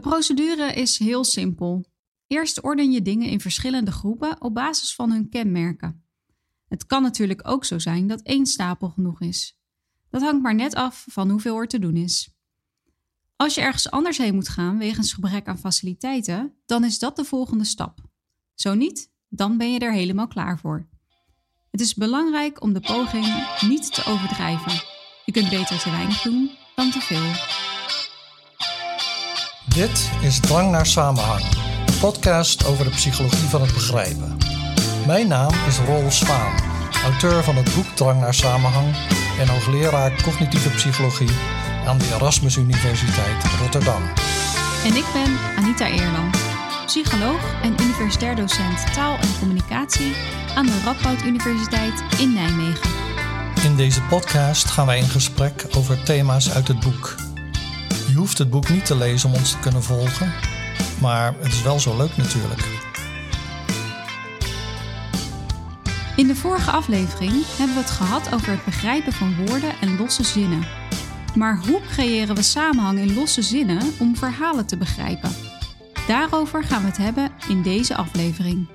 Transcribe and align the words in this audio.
De 0.00 0.08
procedure 0.08 0.72
is 0.72 0.98
heel 0.98 1.24
simpel. 1.24 1.84
Eerst 2.26 2.62
orden 2.62 2.90
je 2.90 3.02
dingen 3.02 3.28
in 3.28 3.40
verschillende 3.40 3.90
groepen 3.90 4.40
op 4.42 4.54
basis 4.54 4.94
van 4.94 5.10
hun 5.10 5.28
kenmerken. 5.28 6.04
Het 6.68 6.86
kan 6.86 7.02
natuurlijk 7.02 7.48
ook 7.48 7.64
zo 7.64 7.78
zijn 7.78 8.06
dat 8.06 8.22
één 8.22 8.46
stapel 8.46 8.88
genoeg 8.88 9.20
is. 9.20 9.58
Dat 10.10 10.22
hangt 10.22 10.42
maar 10.42 10.54
net 10.54 10.74
af 10.74 11.04
van 11.08 11.30
hoeveel 11.30 11.56
er 11.56 11.66
te 11.68 11.78
doen 11.78 11.96
is. 11.96 12.34
Als 13.36 13.54
je 13.54 13.60
ergens 13.60 13.90
anders 13.90 14.18
heen 14.18 14.34
moet 14.34 14.48
gaan 14.48 14.78
wegens 14.78 15.12
gebrek 15.12 15.48
aan 15.48 15.58
faciliteiten, 15.58 16.54
dan 16.66 16.84
is 16.84 16.98
dat 16.98 17.16
de 17.16 17.24
volgende 17.24 17.64
stap. 17.64 17.98
Zo 18.54 18.74
niet, 18.74 19.10
dan 19.28 19.56
ben 19.56 19.72
je 19.72 19.78
er 19.78 19.92
helemaal 19.92 20.28
klaar 20.28 20.58
voor. 20.58 20.88
Het 21.70 21.80
is 21.80 21.94
belangrijk 21.94 22.62
om 22.62 22.72
de 22.72 22.80
poging 22.80 23.26
niet 23.60 23.94
te 23.94 24.04
overdrijven. 24.04 24.82
Je 25.24 25.32
kunt 25.32 25.50
beter 25.50 25.78
te 25.78 25.90
weinig 25.90 26.22
doen 26.22 26.50
dan 26.74 26.90
te 26.90 27.00
veel. 27.00 27.69
Dit 29.74 30.10
is 30.20 30.40
Drang 30.40 30.70
naar 30.70 30.86
Samenhang, 30.86 31.42
een 31.86 31.98
podcast 32.00 32.66
over 32.66 32.84
de 32.84 32.90
psychologie 32.90 33.48
van 33.48 33.60
het 33.60 33.72
begrijpen. 33.72 34.36
Mijn 35.06 35.28
naam 35.28 35.52
is 35.66 35.78
Rolf 35.78 36.12
Spaan, 36.12 36.54
auteur 37.04 37.44
van 37.44 37.56
het 37.56 37.74
boek 37.74 37.86
Drang 37.86 38.20
naar 38.20 38.34
Samenhang 38.34 38.94
en 39.38 39.48
hoogleraar 39.48 40.22
cognitieve 40.22 40.68
psychologie 40.68 41.30
aan 41.86 41.98
de 41.98 42.14
Erasmus 42.14 42.56
Universiteit 42.56 43.44
Rotterdam. 43.60 44.02
En 44.84 44.96
ik 44.96 45.04
ben 45.12 45.38
Anita 45.56 45.86
Eerland, 45.86 46.36
psycholoog 46.86 47.40
en 47.62 47.74
universitair 47.80 48.36
docent 48.36 48.92
taal 48.92 49.18
en 49.18 49.38
communicatie 49.38 50.12
aan 50.54 50.66
de 50.66 50.80
Radboud 50.84 51.22
Universiteit 51.22 52.02
in 52.18 52.32
Nijmegen. 52.32 52.90
In 53.64 53.76
deze 53.76 54.02
podcast 54.02 54.70
gaan 54.70 54.86
wij 54.86 54.98
in 54.98 55.08
gesprek 55.08 55.66
over 55.76 56.02
thema's 56.02 56.50
uit 56.50 56.68
het 56.68 56.80
boek. 56.80 57.29
Je 58.20 58.26
hoeft 58.26 58.38
het 58.38 58.50
boek 58.50 58.68
niet 58.68 58.86
te 58.86 58.96
lezen 58.96 59.28
om 59.28 59.34
ons 59.34 59.50
te 59.50 59.58
kunnen 59.58 59.82
volgen, 59.82 60.32
maar 61.00 61.34
het 61.38 61.52
is 61.52 61.62
wel 61.62 61.80
zo 61.80 61.96
leuk 61.96 62.16
natuurlijk. 62.16 62.68
In 66.16 66.26
de 66.26 66.36
vorige 66.36 66.70
aflevering 66.70 67.32
hebben 67.56 67.76
we 67.76 67.82
het 67.82 67.90
gehad 67.90 68.34
over 68.34 68.50
het 68.50 68.64
begrijpen 68.64 69.12
van 69.12 69.46
woorden 69.46 69.72
en 69.80 69.96
losse 69.96 70.24
zinnen. 70.24 70.66
Maar 71.34 71.60
hoe 71.66 71.80
creëren 71.88 72.34
we 72.34 72.42
samenhang 72.42 72.98
in 72.98 73.14
losse 73.14 73.42
zinnen 73.42 73.82
om 73.98 74.16
verhalen 74.16 74.66
te 74.66 74.76
begrijpen? 74.76 75.30
Daarover 76.06 76.64
gaan 76.64 76.80
we 76.80 76.88
het 76.88 76.96
hebben 76.96 77.32
in 77.48 77.62
deze 77.62 77.96
aflevering. 77.96 78.68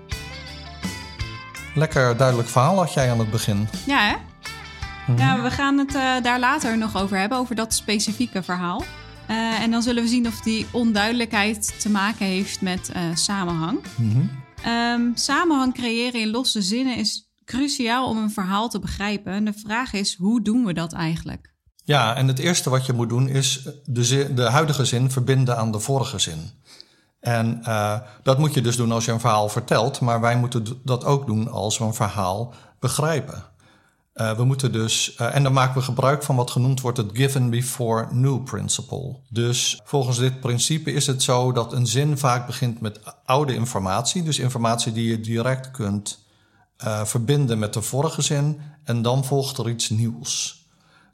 Lekker 1.75 2.17
duidelijk 2.17 2.49
verhaal 2.49 2.77
had 2.77 2.93
jij 2.93 3.11
aan 3.11 3.19
het 3.19 3.31
begin. 3.31 3.67
Ja, 3.85 3.99
hè? 3.99 4.15
Ja, 5.15 5.41
we 5.41 5.51
gaan 5.51 5.77
het 5.77 5.95
eh, 5.95 6.21
daar 6.21 6.39
later 6.39 6.77
nog 6.77 6.97
over 6.97 7.17
hebben, 7.17 7.37
over 7.37 7.55
dat 7.55 7.73
specifieke 7.73 8.43
verhaal. 8.43 8.83
Eh, 9.27 9.61
en 9.61 9.71
dan 9.71 9.81
zullen 9.81 10.03
we 10.03 10.09
zien 10.09 10.27
of 10.27 10.41
die 10.41 10.65
onduidelijkheid 10.71 11.81
te 11.81 11.89
maken 11.89 12.25
heeft 12.25 12.61
met 12.61 12.89
eh, 12.89 13.01
samenhang. 13.13 13.79
Ehm, 14.63 15.01
samenhang 15.13 15.73
creëren 15.73 16.21
in 16.21 16.29
losse 16.29 16.61
zinnen 16.61 16.97
is 16.97 17.29
cruciaal 17.45 18.09
om 18.09 18.17
een 18.17 18.31
verhaal 18.31 18.69
te 18.69 18.79
begrijpen. 18.79 19.33
En 19.33 19.45
de 19.45 19.53
vraag 19.53 19.93
is, 19.93 20.15
hoe 20.15 20.41
doen 20.41 20.65
we 20.65 20.73
dat 20.73 20.93
eigenlijk? 20.93 21.53
Ja, 21.83 22.15
en 22.15 22.27
het 22.27 22.39
eerste 22.39 22.69
wat 22.69 22.85
je 22.85 22.93
moet 22.93 23.09
doen 23.09 23.27
is 23.27 23.67
de, 23.85 24.03
zin, 24.03 24.35
de 24.35 24.43
huidige 24.43 24.85
zin 24.85 25.11
verbinden 25.11 25.57
aan 25.57 25.71
de 25.71 25.79
vorige 25.79 26.19
zin. 26.19 26.51
En 27.19 27.59
uh, 27.61 27.99
dat 28.23 28.37
moet 28.37 28.53
je 28.53 28.61
dus 28.61 28.75
doen 28.75 28.91
als 28.91 29.05
je 29.05 29.11
een 29.11 29.19
verhaal 29.19 29.49
vertelt, 29.49 29.99
maar 29.99 30.21
wij 30.21 30.37
moeten 30.37 30.65
dat 30.83 31.05
ook 31.05 31.25
doen 31.25 31.49
als 31.49 31.77
we 31.77 31.83
een 31.83 31.93
verhaal 31.93 32.53
begrijpen. 32.79 33.43
Uh, 34.15 34.35
we 34.35 34.43
moeten 34.43 34.71
dus, 34.71 35.17
uh, 35.21 35.35
en 35.35 35.43
dan 35.43 35.53
maken 35.53 35.75
we 35.75 35.81
gebruik 35.81 36.23
van 36.23 36.35
wat 36.35 36.51
genoemd 36.51 36.81
wordt 36.81 36.97
het 36.97 37.09
given 37.13 37.49
before 37.49 38.07
new 38.13 38.43
principle. 38.43 39.15
Dus 39.29 39.81
volgens 39.83 40.17
dit 40.17 40.39
principe 40.39 40.91
is 40.91 41.07
het 41.07 41.23
zo 41.23 41.51
dat 41.51 41.73
een 41.73 41.87
zin 41.87 42.17
vaak 42.17 42.45
begint 42.45 42.81
met 42.81 42.99
oude 43.25 43.53
informatie, 43.53 44.23
dus 44.23 44.39
informatie 44.39 44.91
die 44.91 45.07
je 45.07 45.19
direct 45.19 45.71
kunt 45.71 46.23
verbinden 47.03 47.59
met 47.59 47.73
de 47.73 47.81
vorige 47.81 48.21
zin, 48.21 48.61
en 48.83 49.01
dan 49.01 49.25
volgt 49.25 49.57
er 49.57 49.69
iets 49.69 49.89
nieuws. 49.89 50.65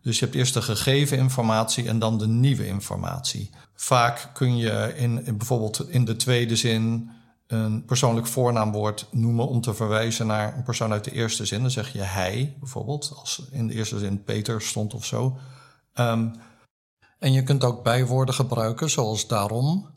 Dus 0.01 0.19
je 0.19 0.25
hebt 0.25 0.38
eerst 0.38 0.53
de 0.53 0.61
gegeven 0.61 1.17
informatie 1.17 1.88
en 1.88 2.00
dan 2.00 2.17
de 2.17 2.28
nieuwe 2.28 2.67
informatie. 2.67 3.50
Vaak 3.75 4.29
kun 4.34 4.57
je 4.57 4.94
in, 4.95 5.23
bijvoorbeeld 5.38 5.90
in 5.90 6.06
de 6.06 6.16
tweede 6.16 6.56
zin 6.56 7.09
een 7.51 7.85
persoonlijk 7.85 8.28
voornaamwoord 8.28 9.07
noemen 9.12 9.47
om 9.47 9.62
te 9.62 9.73
verwijzen 9.73 10.28
naar 10.28 10.57
een 10.57 10.63
persoon 10.63 10.91
uit 10.91 11.03
de 11.03 11.12
eerste 11.12 11.45
zin. 11.45 11.62
Dan 11.62 11.72
zeg 11.72 11.94
je 11.94 12.01
hij 12.01 12.56
bijvoorbeeld, 12.59 13.12
als 13.16 13.41
in 13.51 13.67
de 13.67 13.73
eerste 13.73 14.00
zin 14.00 14.23
Peter 14.23 14.62
stond 14.62 14.94
of 14.94 15.06
zo. 15.06 15.38
Um, 15.94 16.34
en 17.19 17.31
je 17.31 17.44
kunt 17.44 17.63
ook 17.63 17.84
bijwoorden 17.84 18.35
gebruiken, 18.35 18.90
zoals 18.90 19.28
daarom. 19.28 19.90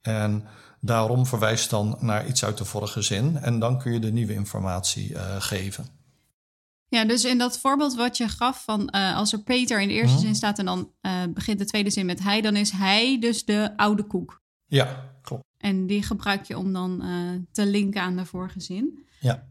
En 0.00 0.44
daarom 0.80 1.26
verwijst 1.26 1.70
dan 1.70 1.96
naar 2.00 2.26
iets 2.26 2.44
uit 2.44 2.58
de 2.58 2.64
vorige 2.64 3.02
zin. 3.02 3.36
En 3.36 3.58
dan 3.58 3.78
kun 3.78 3.92
je 3.92 3.98
de 3.98 4.12
nieuwe 4.12 4.34
informatie 4.34 5.10
uh, 5.10 5.20
geven. 5.38 5.86
Ja, 6.88 7.04
dus 7.04 7.24
in 7.24 7.38
dat 7.38 7.58
voorbeeld 7.58 7.94
wat 7.94 8.16
je 8.16 8.28
gaf 8.28 8.64
van 8.64 8.88
uh, 8.94 9.16
als 9.16 9.32
er 9.32 9.42
Peter 9.42 9.80
in 9.80 9.88
de 9.88 9.94
eerste 9.94 10.16
Mhm. 10.16 10.24
zin 10.24 10.34
staat 10.34 10.58
en 10.58 10.64
dan 10.64 10.90
uh, 11.02 11.12
begint 11.34 11.58
de 11.58 11.64
tweede 11.64 11.90
zin 11.90 12.06
met 12.06 12.22
hij, 12.22 12.40
dan 12.40 12.56
is 12.56 12.70
hij 12.70 13.18
dus 13.20 13.44
de 13.44 13.72
oude 13.76 14.02
koek. 14.02 14.42
Ja, 14.74 15.10
klopt. 15.22 15.44
En 15.58 15.86
die 15.86 16.02
gebruik 16.02 16.44
je 16.44 16.58
om 16.58 16.72
dan 16.72 17.00
uh, 17.04 17.30
te 17.52 17.66
linken 17.66 18.02
aan 18.02 18.16
de 18.16 18.24
vorige 18.26 18.60
zin. 18.60 19.06
Ja. 19.20 19.46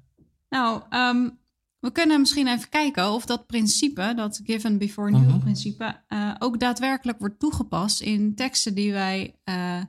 Nou, 0.50 0.82
um, 0.90 1.38
we 1.80 1.92
kunnen 1.92 2.20
misschien 2.20 2.48
even 2.48 2.70
kijken 2.70 3.12
of 3.12 3.26
dat 3.26 3.46
principe, 3.46 4.14
dat 4.16 4.42
given 4.44 4.78
before 4.78 5.12
new 5.12 5.30
Mhm. 5.30 5.40
principe, 5.40 5.96
uh, 6.10 6.36
ook 6.40 6.60
daadwerkelijk 6.60 7.20
wordt 7.20 7.40
toegepast 7.40 8.02
in 8.02 8.36
teksten 8.36 8.74
die 8.74 8.92
wij 8.92 9.36
uh, 9.46 9.82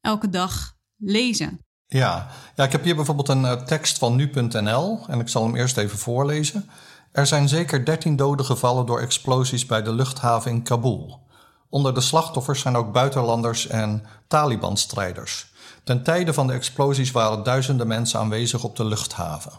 elke 0.00 0.28
dag 0.28 0.76
lezen. 0.96 1.58
Ja. 1.86 2.28
ja, 2.56 2.64
ik 2.64 2.72
heb 2.72 2.84
hier 2.84 2.94
bijvoorbeeld 2.96 3.28
een 3.28 3.64
tekst 3.64 3.98
van 3.98 4.16
nu.nl 4.16 5.00
en 5.08 5.20
ik 5.20 5.28
zal 5.28 5.44
hem 5.44 5.56
eerst 5.56 5.76
even 5.76 5.98
voorlezen. 5.98 6.68
Er 7.12 7.26
zijn 7.26 7.48
zeker 7.48 7.84
13 7.84 8.16
doden 8.16 8.46
gevallen 8.46 8.86
door 8.86 9.00
explosies 9.00 9.66
bij 9.66 9.82
de 9.82 9.92
luchthaven 9.92 10.50
in 10.50 10.62
Kabul. 10.62 11.26
Onder 11.68 11.94
de 11.94 12.00
slachtoffers 12.00 12.60
zijn 12.60 12.76
ook 12.76 12.92
buitenlanders 12.92 13.66
en 13.66 14.06
Taliban-strijders. 14.26 15.52
Ten 15.84 16.02
tijde 16.02 16.34
van 16.34 16.46
de 16.46 16.52
explosies 16.52 17.10
waren 17.10 17.42
duizenden 17.42 17.86
mensen 17.86 18.20
aanwezig 18.20 18.64
op 18.64 18.76
de 18.76 18.84
luchthaven. 18.84 19.52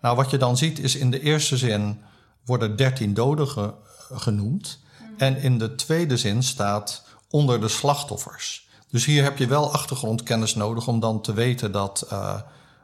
Nou, 0.00 0.16
wat 0.16 0.30
je 0.30 0.38
dan 0.38 0.56
ziet 0.56 0.78
is 0.78 0.96
in 0.96 1.10
de 1.10 1.20
eerste 1.20 1.56
zin 1.56 2.00
worden 2.44 2.76
13 2.76 3.14
doden 3.14 3.48
ge 3.48 3.72
genoemd. 4.12 4.82
En 5.16 5.36
in 5.36 5.58
de 5.58 5.74
tweede 5.74 6.16
zin 6.16 6.42
staat 6.42 7.04
onder 7.30 7.60
de 7.60 7.68
slachtoffers. 7.68 8.68
Dus 8.90 9.04
hier 9.04 9.22
heb 9.22 9.38
je 9.38 9.46
wel 9.46 9.72
achtergrondkennis 9.72 10.54
nodig 10.54 10.86
om 10.86 11.00
dan 11.00 11.20
te 11.20 11.32
weten 11.32 11.72
dat 11.72 12.06
uh, 12.12 12.40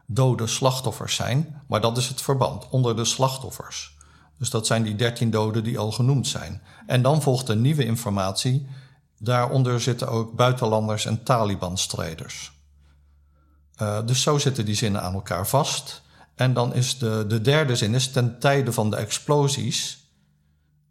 doden 0.07 0.49
slachtoffers 0.49 1.15
zijn. 1.15 1.63
Maar 1.67 1.81
dat 1.81 1.97
is 1.97 2.09
het 2.09 2.23
verband, 2.23 2.69
onder 2.69 2.97
de 2.97 3.05
slachtoffers. 3.05 3.97
Dus 4.41 4.51
dat 4.51 4.67
zijn 4.67 4.83
die 4.83 4.97
13 4.97 5.31
doden 5.31 5.65
die 5.65 5.79
al 5.79 5.93
genoemd 5.93 6.27
zijn. 6.27 6.63
En 6.87 7.03
dan 7.03 7.23
volgt 7.23 7.47
de 7.47 7.57
nieuwe 7.57 7.85
informatie. 7.85 8.67
Daaronder 9.19 9.81
zitten 9.81 10.09
ook 10.09 10.37
buitenlanders 10.37 11.05
en 11.05 11.23
Taliban-strijders. 11.23 12.53
Uh, 13.83 14.07
dus 14.07 14.23
zo 14.23 14.39
zitten 14.39 14.65
die 14.65 14.75
zinnen 14.75 15.03
aan 15.03 15.15
elkaar 15.15 15.47
vast. 15.47 16.03
En 16.35 16.53
dan 16.53 16.75
is 16.75 16.99
de, 16.99 17.25
de 17.29 17.41
derde 17.41 17.77
zin 17.77 17.95
is 17.95 18.11
ten 18.11 18.39
tijde 18.39 18.73
van 18.73 18.91
de 18.91 18.97
explosies. 18.97 20.09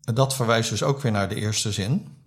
Dat 0.02 0.36
verwijst 0.36 0.70
dus 0.70 0.84
ook 0.84 1.02
weer 1.02 1.12
naar 1.12 1.30
de 1.30 1.36
eerste 1.36 1.72
zin 1.72 2.20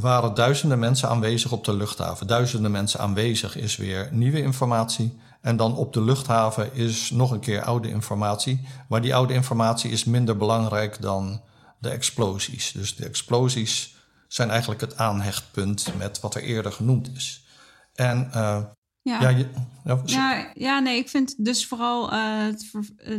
waren 0.00 0.34
duizenden 0.34 0.78
mensen 0.78 1.08
aanwezig 1.08 1.52
op 1.52 1.64
de 1.64 1.72
luchthaven. 1.72 2.26
Duizenden 2.26 2.70
mensen 2.70 3.00
aanwezig 3.00 3.56
is 3.56 3.76
weer 3.76 4.08
nieuwe 4.12 4.42
informatie. 4.42 5.18
En 5.40 5.56
dan 5.56 5.76
op 5.76 5.92
de 5.92 6.02
luchthaven 6.02 6.74
is 6.74 7.10
nog 7.10 7.30
een 7.30 7.40
keer 7.40 7.62
oude 7.62 7.88
informatie. 7.88 8.60
Maar 8.88 9.02
die 9.02 9.14
oude 9.14 9.34
informatie 9.34 9.90
is 9.90 10.04
minder 10.04 10.36
belangrijk 10.36 11.00
dan 11.00 11.42
de 11.78 11.88
explosies. 11.88 12.72
Dus 12.72 12.96
de 12.96 13.04
explosies 13.04 13.94
zijn 14.28 14.50
eigenlijk 14.50 14.80
het 14.80 14.96
aanhechtpunt 14.96 15.92
met 15.98 16.20
wat 16.20 16.34
er 16.34 16.42
eerder 16.42 16.72
genoemd 16.72 17.10
is. 17.14 17.44
En 17.94 18.30
uh, 18.34 18.62
ja. 19.02 19.20
Ja, 19.20 19.28
je, 19.28 19.46
ja, 19.84 20.02
ja, 20.04 20.50
ja, 20.54 20.78
nee, 20.78 20.98
ik 20.98 21.08
vind 21.08 21.44
dus 21.44 21.66
vooral 21.66 22.12
uh, 22.12 22.44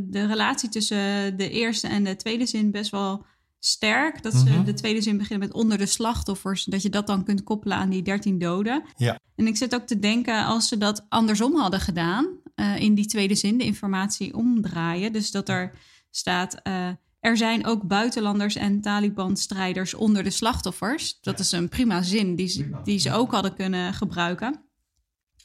de 0.02 0.26
relatie 0.26 0.70
tussen 0.70 1.38
de 1.38 1.50
eerste 1.50 1.88
en 1.88 2.04
de 2.04 2.16
tweede 2.16 2.46
zin 2.46 2.72
best 2.72 2.92
wel 2.92 3.26
sterk. 3.64 4.24
Dat 4.24 4.34
ze 4.34 4.50
Mhm. 4.50 4.64
de 4.64 4.74
tweede 4.74 5.02
zin 5.02 5.18
beginnen 5.18 5.48
met 5.48 5.58
onder 5.58 5.78
de 5.78 5.86
slachtoffers. 5.86 6.64
Dat 6.64 6.82
je 6.82 6.90
dat 6.90 7.08
dan 7.08 7.24
kunt 7.24 7.44
koppelen 7.44 7.78
aan 7.78 7.90
die 7.90 8.02
13 8.02 8.40
doden. 8.40 8.84
Ja. 8.98 9.20
En 9.36 9.48
ik 9.48 9.58
zit 9.58 9.76
ook 9.76 9.88
te 9.88 10.00
denken, 10.00 10.46
als 10.46 10.68
ze 10.68 10.78
dat 10.78 11.06
andersom 11.10 11.56
hadden 11.56 11.80
gedaan, 11.80 12.28
uh, 12.56 12.80
in 12.80 12.94
die 12.96 13.06
tweede 13.06 13.36
zin, 13.36 13.58
de 13.58 13.64
informatie 13.64 14.36
omdraaien. 14.36 15.14
Dus 15.14 15.32
dat 15.32 15.50
er 15.50 15.74
staat. 16.12 16.60
Uh, 16.68 16.88
er 17.20 17.38
zijn 17.38 17.66
ook 17.66 17.88
buitenlanders 17.88 18.56
en 18.56 18.82
Taliban-strijders 18.82 19.94
onder 19.94 20.24
de 20.24 20.30
slachtoffers. 20.30 21.20
Dat 21.22 21.40
is 21.40 21.52
een 21.52 21.70
prima 21.70 22.02
zin 22.02 22.36
die 22.36 22.48
ze, 22.48 22.70
die 22.84 23.00
ze 23.00 23.12
ook 23.14 23.32
hadden 23.32 23.56
kunnen 23.56 23.94
gebruiken. 23.94 24.64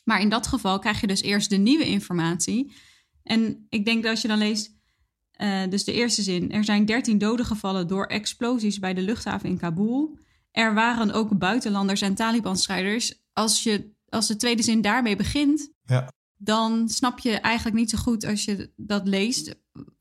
Maar 0.05 0.21
in 0.21 0.29
dat 0.29 0.47
geval 0.47 0.79
krijg 0.79 1.01
je 1.01 1.07
dus 1.07 1.23
eerst 1.23 1.51
de 1.51 1.57
nieuwe 1.57 1.87
informatie. 1.87 2.73
En 3.23 3.67
ik 3.69 3.85
denk 3.85 4.03
dat 4.03 4.11
als 4.11 4.23
je 4.23 4.29
dan 4.29 4.39
leest. 4.39 4.75
Uh, 5.38 5.71
dus 5.71 5.85
de 5.85 5.93
eerste 5.93 6.23
zin. 6.23 6.53
Er 6.53 6.65
zijn 6.65 6.85
13 6.85 7.19
doden 7.19 7.47
gevallen 7.47 7.87
door 7.87 8.06
explosies 8.06 8.79
bij 8.79 8.94
de 8.94 9.00
luchthaven 9.03 9.49
in 9.49 9.59
Kabul. 9.59 10.19
er 10.50 10.75
waren 10.75 11.12
ook 11.12 11.38
buitenlanders 11.38 12.00
en 12.00 12.15
Taliban-strijders. 12.15 13.15
Als, 13.33 13.62
je, 13.62 13.91
als 14.09 14.27
de 14.27 14.37
tweede 14.37 14.62
zin 14.62 14.81
daarmee 14.81 15.17
begint, 15.17 15.71
Ja. 15.85 16.12
dan 16.37 16.88
snap 16.88 17.19
je 17.19 17.31
eigenlijk 17.31 17.77
niet 17.77 17.91
zo 17.91 17.99
goed 17.99 18.25
als 18.25 18.44
je 18.44 18.73
dat 18.77 19.06
leest 19.09 19.55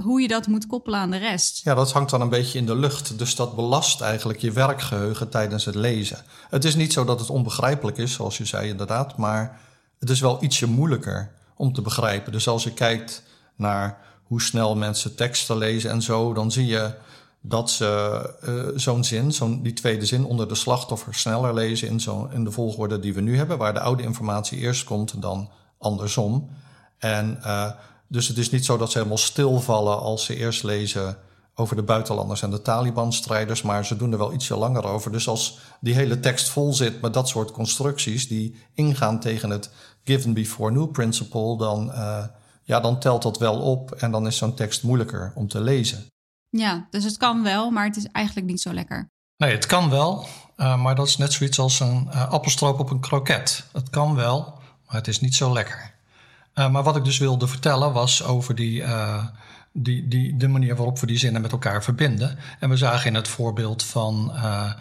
hoe 0.03 0.21
je 0.21 0.27
dat 0.27 0.47
moet 0.47 0.67
koppelen 0.67 0.99
aan 0.99 1.11
de 1.11 1.17
rest. 1.17 1.63
Ja, 1.63 1.73
dat 1.73 1.91
hangt 1.91 2.09
dan 2.09 2.21
een 2.21 2.29
beetje 2.29 2.57
in 2.59 2.65
de 2.65 2.75
lucht. 2.75 3.17
Dus 3.17 3.35
dat 3.35 3.55
belast 3.55 4.01
eigenlijk 4.01 4.39
je 4.39 4.51
werkgeheugen 4.51 5.29
tijdens 5.29 5.65
het 5.65 5.75
lezen. 5.75 6.17
Het 6.49 6.63
is 6.65 6.75
niet 6.75 6.93
zo 6.93 7.05
dat 7.05 7.19
het 7.19 7.29
onbegrijpelijk 7.29 7.97
is, 7.97 8.13
zoals 8.13 8.37
je 8.37 8.45
zei 8.45 8.69
inderdaad, 8.69 9.17
maar 9.17 9.59
het 9.99 10.09
is 10.09 10.19
wel 10.19 10.43
ietsje 10.43 10.67
moeilijker 10.67 11.31
om 11.55 11.73
te 11.73 11.81
begrijpen. 11.81 12.31
Dus 12.31 12.47
als 12.47 12.63
je 12.63 12.73
kijkt 12.73 13.23
naar 13.55 13.97
hoe 14.27 14.41
snel 14.41 14.75
mensen 14.75 15.15
teksten 15.15 15.57
lezen 15.57 15.89
en 15.89 16.01
zo, 16.01 16.33
dan 16.33 16.51
zie 16.51 16.65
je 16.65 16.93
dat 17.41 17.71
ze 17.71 18.29
eh, 18.41 18.79
zo'n 18.79 19.03
zin, 19.03 19.31
zo'n, 19.31 19.61
die 19.63 19.73
tweede 19.73 20.05
zin 20.05 20.25
onder 20.25 20.47
de 20.47 20.55
slachtoffer 20.55 21.15
sneller 21.15 21.53
lezen 21.53 21.87
in, 21.87 21.99
zo, 21.99 22.29
in 22.33 22.43
de 22.43 22.51
volgorde 22.51 22.99
die 22.99 23.13
we 23.13 23.21
nu 23.21 23.37
hebben, 23.37 23.57
waar 23.57 23.73
de 23.73 23.79
oude 23.79 24.03
informatie 24.03 24.57
eerst 24.59 24.83
komt 24.83 25.21
dan 25.21 25.49
andersom. 25.77 26.49
En 26.97 27.39
uh, 27.41 27.71
dus 28.07 28.27
het 28.27 28.37
is 28.37 28.49
niet 28.49 28.65
zo 28.65 28.77
dat 28.77 28.91
ze 28.91 28.97
helemaal 28.97 29.17
stilvallen 29.17 29.99
als 29.99 30.25
ze 30.25 30.35
eerst 30.35 30.63
lezen 30.63 31.17
over 31.55 31.75
de 31.75 31.83
buitenlanders 31.83 32.41
en 32.41 32.49
de 32.49 32.61
Taliban-strijders, 32.61 33.61
maar 33.61 33.85
ze 33.85 33.97
doen 33.97 34.11
er 34.11 34.17
wel 34.17 34.33
ietsje 34.33 34.55
langer 34.55 34.85
over. 34.85 35.11
Dus 35.11 35.27
als 35.27 35.59
die 35.79 35.93
hele 35.93 36.19
tekst 36.19 36.49
vol 36.49 36.73
zit 36.73 37.01
met 37.01 37.13
dat 37.13 37.29
soort 37.29 37.51
constructies 37.51 38.27
die 38.27 38.55
ingaan 38.73 39.19
tegen 39.19 39.49
het 39.49 39.69
given 40.03 40.33
before 40.33 40.71
new 40.71 40.91
principle, 40.91 41.57
dan, 41.57 41.89
uh, 41.89 42.23
ja, 42.65 42.79
dan 42.79 42.99
telt 42.99 43.21
dat 43.21 43.37
wel 43.37 43.59
op 43.59 43.91
en 43.91 44.11
dan 44.11 44.27
is 44.27 44.37
zo'n 44.37 44.55
tekst 44.55 44.83
moeilijker 44.83 45.31
om 45.35 45.47
te 45.47 45.61
lezen. 45.61 46.05
Ja, 46.49 46.87
dus 46.89 47.03
het 47.03 47.17
kan 47.17 47.43
wel, 47.43 47.69
maar 47.69 47.85
het 47.85 47.97
is 47.97 48.07
eigenlijk 48.11 48.47
niet 48.47 48.61
zo 48.61 48.73
lekker. 48.73 49.09
Nee, 49.37 49.51
het 49.51 49.65
kan 49.65 49.89
wel, 49.89 50.27
uh, 50.57 50.81
maar 50.81 50.95
dat 50.95 51.07
is 51.07 51.17
net 51.17 51.33
zoiets 51.33 51.59
als 51.59 51.79
een 51.79 52.07
uh, 52.07 52.29
appelstroop 52.29 52.79
op 52.79 52.89
een 52.89 52.99
kroket. 52.99 53.65
Het 53.73 53.89
kan 53.89 54.15
wel, 54.15 54.59
maar 54.85 54.95
het 54.95 55.07
is 55.07 55.19
niet 55.19 55.35
zo 55.35 55.53
lekker. 55.53 55.93
Uh, 56.55 56.69
maar 56.69 56.83
wat 56.83 56.95
ik 56.95 57.03
dus 57.03 57.17
wilde 57.17 57.47
vertellen 57.47 57.93
was 57.93 58.23
over 58.23 58.55
die, 58.55 58.83
die, 59.71 60.07
die, 60.07 60.37
de 60.37 60.47
manier 60.47 60.75
waarop 60.75 60.99
we 60.99 61.07
die 61.07 61.17
zinnen 61.17 61.41
met 61.41 61.51
elkaar 61.51 61.83
verbinden. 61.83 62.37
En 62.59 62.69
we 62.69 62.77
zagen 62.77 63.07
in 63.07 63.15
het 63.15 63.27
voorbeeld 63.27 63.83
van 63.83 64.31
uh, 64.35 64.71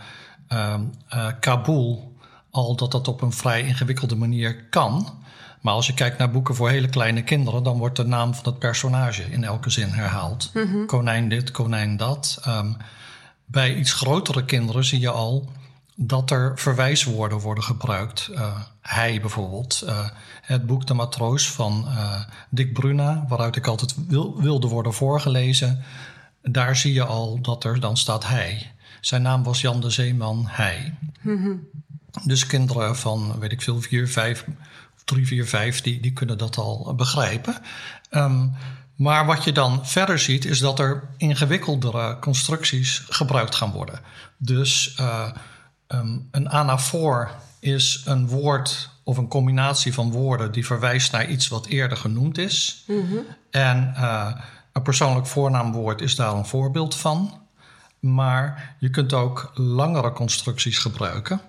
Kabul 1.41 2.17
al 2.51 2.77
dat 2.77 2.91
dat 2.91 3.09
op 3.09 3.21
een 3.21 3.33
vrij 3.33 3.63
ingewikkelde 3.63 4.17
manier 4.17 4.65
kan. 4.69 5.23
Maar 5.65 5.75
als 5.75 5.87
je 5.87 5.95
kijkt 5.95 6.19
naar 6.19 6.31
boeken 6.31 6.55
voor 6.55 6.71
hele 6.71 6.89
kleine 6.89 7.23
kinderen, 7.23 7.63
dan 7.63 7.79
wordt 7.79 7.97
de 7.97 8.05
naam 8.05 8.35
van 8.35 8.45
het 8.45 8.59
personage 8.59 9.23
in 9.23 9.45
elke 9.45 9.71
zin 9.71 9.89
herhaald. 9.89 10.51
Mm 10.55 10.71
-hmm. 10.71 10.87
Konijn 10.87 11.29
dit, 11.29 11.51
konijn 11.51 11.97
dat. 11.97 12.43
Um, 12.49 12.77
bij 13.45 13.75
iets 13.75 13.93
grotere 13.93 14.45
kinderen 14.45 14.85
zie 14.85 15.01
je 15.01 15.11
al 15.11 15.51
dat 15.95 16.31
er 16.31 16.59
verwijswoorden 16.59 17.39
worden 17.39 17.65
gebruikt. 17.65 18.29
Uh, 18.31 18.61
hij 18.81 19.21
bijvoorbeeld. 19.21 19.83
Uh, 19.85 20.09
het 20.43 20.67
boek 20.67 20.87
De 20.87 20.95
Matroos 20.95 21.51
van 21.51 21.85
uh, 21.89 22.21
Dick 22.51 22.73
Bruna, 22.73 23.25
waaruit 23.29 23.57
ik 23.57 23.67
altijd 23.67 23.95
wil, 24.09 24.43
wilde 24.43 24.69
worden 24.69 24.95
voorgelezen. 24.95 25.83
Daar 26.43 26.77
zie 26.77 26.93
je 26.93 27.05
al 27.05 27.41
dat 27.41 27.65
er 27.65 27.81
dan 27.81 27.97
staat 27.97 28.27
hij. 28.27 28.73
Zijn 29.01 29.23
naam 29.23 29.43
was 29.43 29.61
Jan 29.61 29.81
de 29.81 29.91
Zeeman, 29.91 30.45
hij. 30.49 30.95
Mm 31.21 31.43
-hmm. 31.43 31.69
Dus 32.25 32.47
kinderen 32.47 32.97
van, 32.97 33.39
weet 33.39 33.53
ik 33.53 33.63
veel, 33.63 33.81
4, 33.81 34.09
5, 34.09 34.45
3, 35.05 35.27
4, 35.27 35.47
5, 35.47 35.81
die, 35.81 36.01
die 36.01 36.13
kunnen 36.13 36.39
dat 36.39 36.57
al 36.57 36.95
begrijpen. 36.95 37.57
Um, 38.11 38.55
maar 38.97 39.27
wat 39.27 39.45
je 39.45 39.53
dan 39.53 39.87
verder 39.87 40.19
ziet, 40.19 40.45
is 40.45 40.59
dat 40.59 40.79
er 40.79 41.09
ingewikkeldere 41.17 42.19
constructies 42.19 43.03
gebruikt 43.09 43.55
gaan 43.55 43.71
worden. 43.71 44.01
Dus 44.37 44.97
uh, 45.01 45.31
um, 45.89 46.29
een 46.31 46.51
anafoor 46.51 47.31
is 47.61 48.03
een 48.05 48.29
woord 48.29 48.91
of 49.05 49.17
een 49.17 49.29
combinatie 49.29 49.95
van 49.95 50.11
woorden 50.11 50.53
die 50.53 50.67
verwijst 50.67 51.13
naar 51.13 51.29
iets 51.29 51.49
wat 51.49 51.67
eerder 51.67 51.97
genoemd 51.97 52.39
is. 52.39 52.85
Mm 52.87 53.09
-hmm. 53.09 53.25
En 53.51 53.95
uh, 53.97 54.31
een 54.73 54.83
persoonlijk 54.83 55.27
voornaamwoord 55.27 56.01
is 56.01 56.17
daar 56.17 56.33
een 56.33 56.47
voorbeeld 56.47 56.95
van. 56.95 57.43
Maar 58.01 58.77
je 58.79 58.91
kunt 58.91 59.13
ook 59.13 59.51
langere 59.55 60.13
constructies 60.13 60.79
gebruiken. 60.79 61.41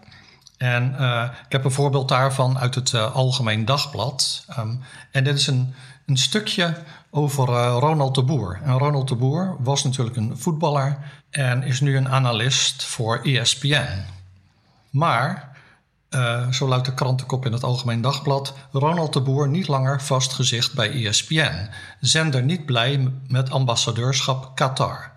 En 0.57 0.96
uh, 1.00 1.24
ik 1.46 1.52
heb 1.52 1.66
een 1.66 1.72
voorbeeld 1.72 2.07
daarvan 2.07 2.60
uit 2.60 2.75
het 2.75 2.92
uh, 2.92 3.16
Algemeen 3.16 3.66
Dagblad. 3.66 4.46
Um, 4.60 4.81
en 5.12 5.24
dit 5.24 5.38
is 5.38 5.48
een, 5.48 5.74
een 6.06 6.18
stukje 6.18 6.78
over 7.10 7.50
uh, 7.50 7.78
Ronald 7.80 8.16
de 8.16 8.24
Boer. 8.24 8.60
En 8.63 8.78
Ronald 8.78 9.07
de 9.07 9.16
Boer 9.16 9.56
was 9.60 9.84
natuurlijk 9.84 10.16
een 10.16 10.38
voetballer 10.38 10.98
en 11.30 11.63
is 11.63 11.80
nu 11.80 11.98
een 11.98 12.10
analist 12.10 12.84
voor 12.84 13.19
ESPN. 13.24 14.06
Maar, 14.90 15.54
zo 16.52 16.68
luidt 16.68 16.86
de 16.86 16.94
krantenkop 16.94 17.46
in 17.46 17.51
het 17.51 17.63
Algemeen 17.63 18.01
Dagblad, 18.01 18.54
Ronald 18.72 19.13
de 19.13 19.22
Boer 19.22 19.48
niet 19.48 19.68
langer 19.68 20.01
vast 20.01 20.34
gezicht 20.34 20.74
bij 20.74 21.06
ESPN. 21.06 21.69
Zender 22.00 22.44
niet 22.44 22.66
blij 22.66 23.12
met 23.28 23.51
ambassadeurschap 23.51 24.56
Qatar. 24.56 25.12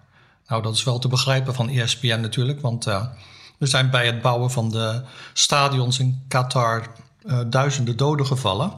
Nou, 0.46 0.62
dat 0.62 0.74
is 0.74 0.84
wel 0.84 0.98
te 0.98 1.08
begrijpen 1.08 1.54
van 1.54 1.68
ESPN 1.68 2.20
natuurlijk, 2.20 2.60
want 2.60 2.86
er 3.58 3.68
zijn 3.68 3.90
bij 3.90 4.06
het 4.06 4.22
bouwen 4.22 4.50
van 4.50 4.70
de 4.70 5.02
stadions 5.32 5.98
in 5.98 6.24
Qatar 6.28 6.86
uh, 7.24 7.40
duizenden 7.46 7.96
doden 7.96 8.26
gevallen. 8.26 8.72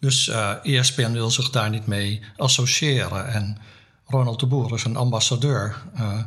Dus 0.00 0.30
ESPN 0.62 1.12
wil 1.12 1.30
zich 1.30 1.50
daar 1.50 1.70
niet 1.70 1.86
mee 1.86 2.22
associëren. 2.36 3.28
En 3.28 3.58
Ronald 4.06 4.40
de 4.40 4.46
Boer 4.46 4.74
is 4.74 4.84
een 4.84 4.96
ambassadeur, 4.96 5.82
uh, 5.98 6.18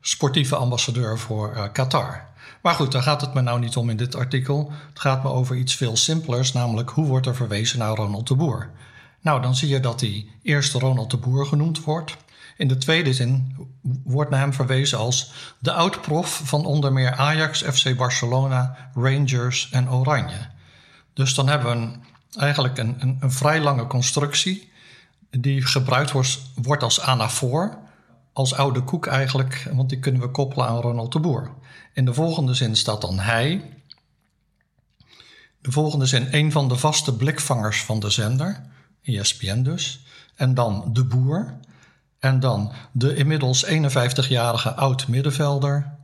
sportieve 0.00 0.56
ambassadeur 0.56 1.18
voor 1.18 1.70
Qatar. 1.72 2.26
Maar 2.62 2.74
goed, 2.74 2.92
daar 2.92 3.02
gaat 3.02 3.20
het 3.20 3.34
me 3.34 3.40
nou 3.40 3.60
niet 3.60 3.76
om 3.76 3.90
in 3.90 3.96
dit 3.96 4.14
artikel. 4.14 4.72
Het 4.88 5.00
gaat 5.00 5.22
me 5.22 5.28
over 5.28 5.56
iets 5.56 5.74
veel 5.74 5.96
simpelers, 5.96 6.52
namelijk 6.52 6.90
hoe 6.90 7.06
wordt 7.06 7.26
er 7.26 7.36
verwezen 7.36 7.78
naar 7.78 7.94
Ronald 7.94 8.28
de 8.28 8.34
Boer. 8.34 8.70
Nou, 9.20 9.42
dan 9.42 9.54
zie 9.54 9.68
je 9.68 9.80
dat 9.80 10.00
hij 10.00 10.26
eerst 10.42 10.72
Ronald 10.72 11.10
de 11.10 11.16
Boer 11.16 11.46
genoemd 11.46 11.84
wordt. 11.84 12.16
In 12.56 12.68
de 12.68 12.76
tweede 12.76 13.14
zin 13.14 13.56
wordt 14.04 14.30
naar 14.30 14.40
hem 14.40 14.52
verwezen 14.52 14.98
als 14.98 15.32
de 15.58 15.72
oud-prof 15.72 16.40
van 16.44 16.64
onder 16.64 16.92
meer 16.92 17.12
Ajax, 17.12 17.62
FC 17.62 17.96
Barcelona, 17.96 18.90
Rangers 18.94 19.68
en 19.70 19.90
Oranje. 19.90 20.48
Dus 21.12 21.34
dan 21.34 21.48
hebben 21.48 21.80
we 21.80 21.98
eigenlijk 22.40 22.78
een, 22.78 22.96
een, 22.98 23.16
een, 23.20 23.32
vrij 23.32 23.60
lange 23.60 23.86
constructie 23.86 24.72
die 25.30 25.62
gebruikt 25.62 26.10
wordt, 26.10 26.40
wordt 26.54 26.82
als 26.82 27.00
anafoor, 27.00 27.78
als 28.32 28.54
oude 28.54 28.82
koek 28.82 29.06
eigenlijk, 29.06 29.68
want 29.72 29.88
die 29.88 29.98
kunnen 29.98 30.20
we 30.20 30.30
koppelen 30.30 30.66
aan 30.66 30.80
Ronald 30.80 31.12
de 31.12 31.20
Boer. 31.20 31.50
In 31.94 32.04
de 32.04 32.14
volgende 32.14 32.54
zin 32.54 32.76
staat 32.76 33.00
dan 33.00 33.18
hij. 33.18 33.70
De 35.60 35.72
volgende 35.72 36.06
zin 36.06 36.28
een 36.30 36.52
van 36.52 36.68
de 36.68 36.76
vaste 36.76 37.16
blikvangers 37.16 37.84
van 37.84 38.00
de 38.00 38.10
zender, 38.10 38.62
ESPN 39.02 39.62
dus. 39.62 40.04
En 40.34 40.54
dan 40.54 40.90
de 40.92 41.04
boer. 41.04 41.58
En 42.18 42.40
dan 42.40 42.72
de 42.92 43.14
inmiddels 43.14 43.66
51-jarige 43.66 44.74
oud-middenvelder. 44.74 45.94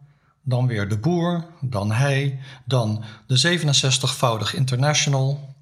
Dan 0.42 0.66
weer 0.66 0.88
de 0.88 0.99
boer. 0.99 1.45
Dan 1.61 1.92
hij. 1.92 2.40
Dan 2.64 3.04
de 3.26 3.59
67-voudig 3.59 4.54
international. 4.54 5.54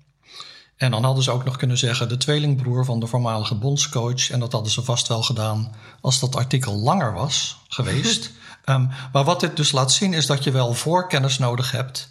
En 0.80 0.90
dan 0.90 1.04
hadden 1.04 1.24
ze 1.24 1.30
ook 1.30 1.44
nog 1.44 1.56
kunnen 1.56 1.78
zeggen 1.78 2.08
de 2.08 2.16
tweelingbroer 2.16 2.84
van 2.84 3.00
de 3.00 3.06
voormalige 3.06 3.54
bondscoach. 3.54 4.30
En 4.30 4.40
dat 4.40 4.52
hadden 4.52 4.72
ze 4.72 4.82
vast 4.82 5.08
wel 5.08 5.22
gedaan 5.22 5.74
als 6.00 6.20
dat 6.20 6.36
artikel 6.36 6.78
langer 6.78 7.12
was 7.12 7.60
geweest. 7.68 8.30
um, 8.66 8.90
maar 9.12 9.24
wat 9.24 9.40
dit 9.40 9.56
dus 9.56 9.72
laat 9.72 9.92
zien 9.92 10.12
is 10.12 10.26
dat 10.26 10.44
je 10.44 10.50
wel 10.50 10.74
voorkennis 10.74 11.38
nodig 11.38 11.70
hebt 11.70 12.08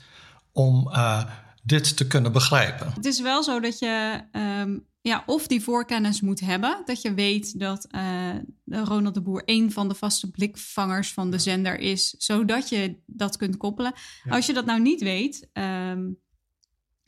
om 0.52 0.90
uh, 0.92 1.24
dit 1.64 1.98
te 1.98 2.08
kunnen 2.08 2.32
begrijpen. 2.32 2.92
Het 2.96 3.06
is 3.06 3.22
wel 3.22 3.44
zo 3.44 3.60
dat 3.60 3.80
je 3.80 4.24
um, 4.32 4.86
ja, 5.02 5.24
of 5.26 5.48
die 5.48 5.64
voorkennis 5.64 6.22
moet 6.22 6.40
hebben. 6.40 6.82
Dat 6.86 7.02
je 7.02 7.14
weet 7.14 7.60
dat 7.60 7.88
uh, 7.92 8.36
Ronald 8.66 9.14
de 9.14 9.22
Boer 9.22 9.42
een 9.46 9.72
van 9.72 9.88
de 9.88 9.96
vaste 9.96 10.32
blikvangers 10.32 11.14
van 11.14 11.32
de 11.32 11.40
zender 11.40 11.80
is. 11.80 12.16
Zodat 12.18 12.70
je 12.70 12.96
dat 13.06 13.38
kunt 13.38 13.58
koppelen. 13.58 13.94
Ja. 14.24 14.32
Als 14.32 14.46
je 14.46 14.54
dat 14.54 14.66
nou 14.66 14.82
niet 14.82 15.02
weet... 15.02 15.50
Um, 15.54 16.18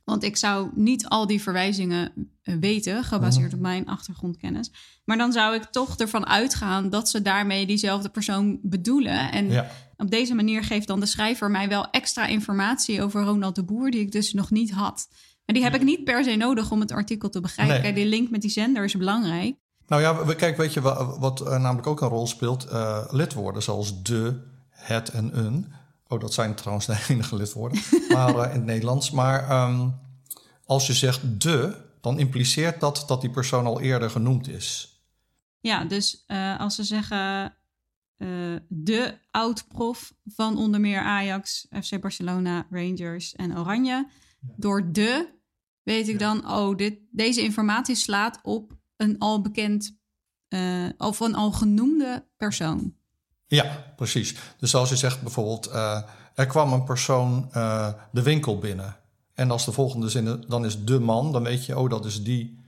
want 0.04 0.24
ik 0.24 0.38
zou 0.38 0.70
niet 0.76 1.08
al 1.08 1.28
die 1.28 1.42
verwijzingen 1.42 2.32
weten, 2.44 3.04
gebaseerd 3.04 3.54
op 3.54 3.60
mijn 3.60 3.86
achtergrondkennis. 3.86 4.72
Maar 5.06 5.18
dan 5.18 5.32
zou 5.32 5.56
ik 5.56 5.64
toch 5.64 5.98
ervan 5.98 6.28
uitgaan 6.28 6.90
dat 6.90 7.10
ze 7.10 7.22
daarmee 7.22 7.66
diezelfde 7.66 8.10
persoon 8.10 8.60
bedoelen. 8.62 9.32
En 9.32 9.50
ja. 9.50 9.72
op 9.98 10.12
deze 10.12 10.34
manier 10.34 10.64
geeft 10.64 10.88
dan 10.88 11.00
de 11.00 11.06
schrijver 11.06 11.52
mij 11.52 11.68
wel 11.68 11.90
extra 11.90 12.26
informatie 12.26 13.02
over 13.02 13.24
Ronald 13.24 13.56
de 13.56 13.64
Boer, 13.64 13.92
die 13.92 14.02
ik 14.02 14.12
dus 14.12 14.34
nog 14.34 14.52
niet 14.52 14.72
had. 14.72 15.08
Maar 15.52 15.60
die 15.62 15.70
heb 15.70 15.82
ik 15.82 15.88
niet 15.88 16.04
per 16.04 16.24
se 16.24 16.36
nodig 16.36 16.72
om 16.72 16.80
het 16.80 16.92
artikel 16.92 17.30
te 17.30 17.42
begrijpen. 17.42 17.82
Nee. 17.82 17.94
Die 17.94 18.06
link 18.06 18.30
met 18.30 18.42
die 18.42 18.50
zender 18.50 18.84
is 18.84 18.98
belangrijk. 18.98 19.56
Nou 19.88 20.02
ja, 20.02 20.34
kijk, 20.34 20.58
weet 20.58 20.74
je 20.74 20.82
wat, 20.82 21.18
wat 21.18 21.42
uh, 21.42 21.48
namelijk 21.48 21.88
ook 21.88 22.02
een 22.02 22.08
rol 22.08 22.28
speelt? 22.28 22.68
Uh, 22.72 23.04
lidwoorden 23.10 23.64
zoals 23.64 24.04
de, 24.04 24.42
het 24.70 25.10
en 25.10 25.38
een. 25.38 25.74
Oh, 26.08 26.20
dat 26.20 26.34
zijn 26.34 26.56
trouwens 26.56 26.86
de 26.86 27.06
enige 27.14 27.36
lidwoorden 27.36 27.82
maar, 28.10 28.36
uh, 28.36 28.44
in 28.44 28.50
het 28.50 28.66
Nederlands. 28.66 29.12
Maar 29.12 29.70
um, 29.70 29.96
als 30.66 30.88
je 30.88 30.94
zegt 30.94 31.42
de, 31.42 31.76
dan 32.02 32.20
impliceert 32.20 32.80
dat 32.80 33.04
dat 33.08 33.22
die 33.22 33.30
persoon 33.30 33.66
al 33.66 33.82
eerder 33.82 34.10
genoemd 34.10 34.48
is. 34.48 35.00
Ja, 35.60 35.86
dus 35.86 36.24
als 36.58 36.76
ze 36.76 36.84
zeggen 36.84 37.54
eh, 38.18 38.28
de 38.68 39.18
oud-prof 39.32 40.14
van 40.26 40.58
onder 40.58 40.80
meer 40.80 41.00
Ajax, 41.00 41.68
FC 41.82 42.02
Barcelona, 42.02 42.66
Rangers 42.70 43.36
en 43.36 43.58
Oranje. 43.58 44.08
Door 44.56 44.92
de 44.92 45.40
weet 45.84 46.08
ik 46.08 46.20
dan, 46.20 46.52
oh, 46.52 46.78
dit, 46.78 47.00
deze 47.12 47.42
informatie 47.42 47.96
slaat 47.96 48.40
op 48.44 48.78
een 48.98 49.18
al 49.20 49.42
bekend 49.42 50.00
uh, 50.50 50.90
of 50.98 51.20
een 51.20 51.36
al 51.36 51.52
genoemde 51.52 52.28
persoon. 52.38 52.96
Ja, 53.48 53.94
precies. 53.96 54.36
Dus 54.58 54.76
als 54.76 54.90
je 54.90 54.96
zegt 54.96 55.22
bijvoorbeeld, 55.22 55.68
uh, 55.68 56.02
er 56.36 56.46
kwam 56.46 56.74
een 56.74 56.84
persoon 56.84 57.50
uh, 57.54 57.94
de 58.12 58.24
winkel 58.24 58.60
binnen. 58.60 58.96
En 59.34 59.52
als 59.52 59.66
de 59.66 59.72
volgende 59.72 60.10
zin 60.10 60.44
dan 60.48 60.66
is 60.66 60.84
de 60.84 61.00
man, 61.00 61.32
dan 61.32 61.44
weet 61.44 61.66
je, 61.66 61.80
oh, 61.80 61.90
dat 61.90 62.06
is 62.06 62.24
die 62.24 62.60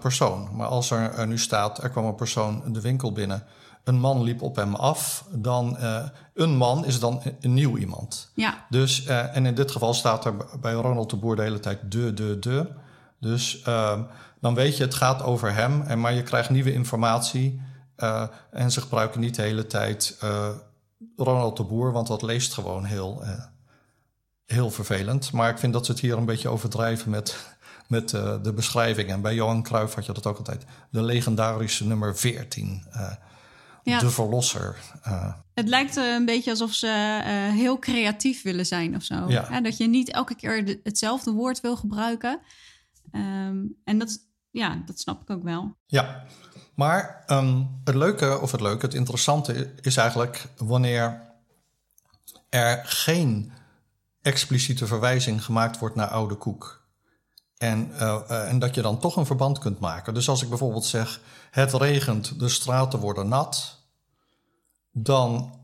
persoon. 0.00 0.56
Maar 0.56 0.66
als 0.66 0.90
er, 0.90 1.12
er 1.12 1.26
nu 1.26 1.38
staat, 1.38 1.82
er 1.82 1.90
kwam 1.90 2.04
een 2.04 2.14
persoon 2.14 2.72
de 2.72 2.80
winkel 2.80 3.12
binnen 3.12 3.46
een 3.84 4.00
man 4.00 4.22
liep 4.22 4.42
op 4.42 4.56
hem 4.56 4.74
af, 4.74 5.24
dan 5.30 5.76
uh, 5.80 6.04
een 6.34 6.56
man 6.56 6.84
is 6.84 7.00
dan 7.00 7.22
een 7.40 7.54
nieuw 7.54 7.76
iemand. 7.76 8.30
Ja. 8.34 8.66
Dus, 8.68 9.06
uh, 9.06 9.36
en 9.36 9.46
in 9.46 9.54
dit 9.54 9.70
geval 9.70 9.94
staat 9.94 10.24
er 10.24 10.34
bij 10.60 10.72
Ronald 10.72 11.10
de 11.10 11.16
Boer 11.16 11.36
de 11.36 11.42
hele 11.42 11.60
tijd 11.60 11.92
de, 11.92 12.14
de, 12.14 12.38
de. 12.38 12.66
Dus 13.20 13.62
uh, 13.68 14.00
dan 14.40 14.54
weet 14.54 14.76
je, 14.76 14.84
het 14.84 14.94
gaat 14.94 15.22
over 15.22 15.54
hem, 15.54 15.82
en, 15.82 16.00
maar 16.00 16.12
je 16.12 16.22
krijgt 16.22 16.50
nieuwe 16.50 16.72
informatie. 16.72 17.60
en 18.50 18.70
ze 18.70 18.80
gebruiken 18.80 19.20
niet 19.20 19.34
de 19.34 19.42
hele 19.42 19.66
tijd 19.66 20.18
Ronald 21.16 21.56
de 21.56 21.64
Boer, 21.64 21.92
want 21.92 22.06
dat 22.06 22.22
leest 22.22 22.54
gewoon 22.54 22.84
heel, 22.84 23.22
heel 24.46 24.70
vervelend. 24.70 25.32
Maar 25.32 25.50
ik 25.50 25.58
vind 25.58 25.72
dat 25.72 25.86
ze 25.86 25.92
het 25.92 26.00
hier 26.00 26.16
een 26.16 26.24
beetje 26.24 26.48
overdrijven 26.48 27.10
met, 27.10 27.36
met 27.88 28.08
de 28.08 28.52
beschrijving. 28.54 29.10
En 29.10 29.20
bij 29.20 29.34
Johan 29.34 29.62
Cruijff 29.62 29.94
had 29.94 30.06
je 30.06 30.12
dat 30.12 30.26
ook 30.26 30.38
altijd. 30.38 30.64
De 30.90 31.02
legendarische 31.02 31.86
nummer 31.86 32.16
14 32.16 32.84
de 33.96 34.10
verlosser. 34.10 34.76
Uh. 35.06 35.32
Het 35.54 35.68
lijkt 35.68 35.96
een 35.96 36.24
beetje 36.24 36.50
alsof 36.50 36.72
ze 36.72 36.86
uh, 36.86 37.54
heel 37.58 37.78
creatief 37.78 38.42
willen 38.42 38.66
zijn 38.66 38.96
of 38.96 39.02
zo. 39.02 39.28
Ja. 39.28 39.60
dat 39.60 39.76
je 39.76 39.88
niet 39.88 40.10
elke 40.10 40.34
keer 40.34 40.78
hetzelfde 40.82 41.30
woord 41.30 41.60
wil 41.60 41.76
gebruiken. 41.76 42.40
Um, 43.12 43.76
en 43.84 43.98
dat, 43.98 44.18
ja, 44.50 44.82
dat 44.86 45.00
snap 45.00 45.22
ik 45.22 45.30
ook 45.30 45.42
wel. 45.42 45.76
Ja, 45.86 46.24
maar 46.74 47.24
um, 47.26 47.80
het 47.84 47.94
leuke, 47.94 48.40
of 48.40 48.52
het 48.52 48.60
leuke, 48.60 48.86
het 48.86 48.94
interessante 48.94 49.74
is 49.80 49.96
eigenlijk 49.96 50.46
wanneer 50.56 51.26
er 52.48 52.82
geen 52.84 53.52
expliciete 54.22 54.86
verwijzing 54.86 55.44
gemaakt 55.44 55.78
wordt 55.78 55.94
naar 55.94 56.08
oude 56.08 56.34
koek. 56.34 56.86
En, 57.56 57.90
uh, 57.92 58.48
en 58.48 58.58
dat 58.58 58.74
je 58.74 58.82
dan 58.82 58.98
toch 58.98 59.16
een 59.16 59.26
verband 59.26 59.58
kunt 59.58 59.78
maken. 59.78 60.14
Dus 60.14 60.28
als 60.28 60.42
ik 60.42 60.48
bijvoorbeeld 60.48 60.84
zeg: 60.84 61.20
Het 61.50 61.72
regent, 61.72 62.38
de 62.38 62.48
straten 62.48 62.98
worden 62.98 63.28
nat 63.28 63.77
dan 65.02 65.58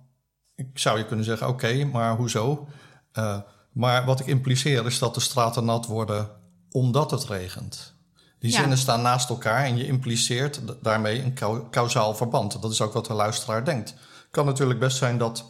zou 0.75 0.99
je 0.99 1.07
kunnen 1.07 1.25
zeggen: 1.25 1.49
oké, 1.49 1.85
maar 1.85 2.17
hoezo? 2.17 2.69
Uh, 3.13 3.39
maar 3.73 4.05
wat 4.05 4.21
ik 4.21 4.27
impliceer 4.27 4.87
is 4.87 4.99
dat 4.99 5.15
de 5.15 5.21
straten 5.21 5.65
nat 5.65 5.87
worden 5.87 6.31
omdat 6.71 7.11
het 7.11 7.25
regent. 7.25 7.95
Die 8.39 8.53
zinnen 8.53 8.79
staan 8.79 9.03
naast 9.03 9.29
elkaar 9.29 9.65
en 9.65 9.77
je 9.77 9.87
impliceert 9.87 10.61
daarmee 10.83 11.23
een 11.23 11.71
kausaal 11.71 12.15
verband. 12.15 12.63
Dat 12.63 12.71
is 12.71 12.81
ook 12.81 12.93
wat 12.93 13.07
de 13.07 13.13
luisteraar 13.13 13.65
denkt. 13.65 13.91
Het 13.91 14.29
kan 14.31 14.47
natuurlijk 14.47 14.81
best 14.81 14.97
zijn 14.97 15.19
dat, 15.19 15.45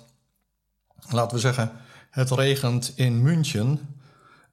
laten 1.09 1.35
we 1.37 1.41
zeggen, 1.41 1.73
het 2.11 2.31
regent 2.31 2.93
in 2.95 3.23
München. 3.23 3.99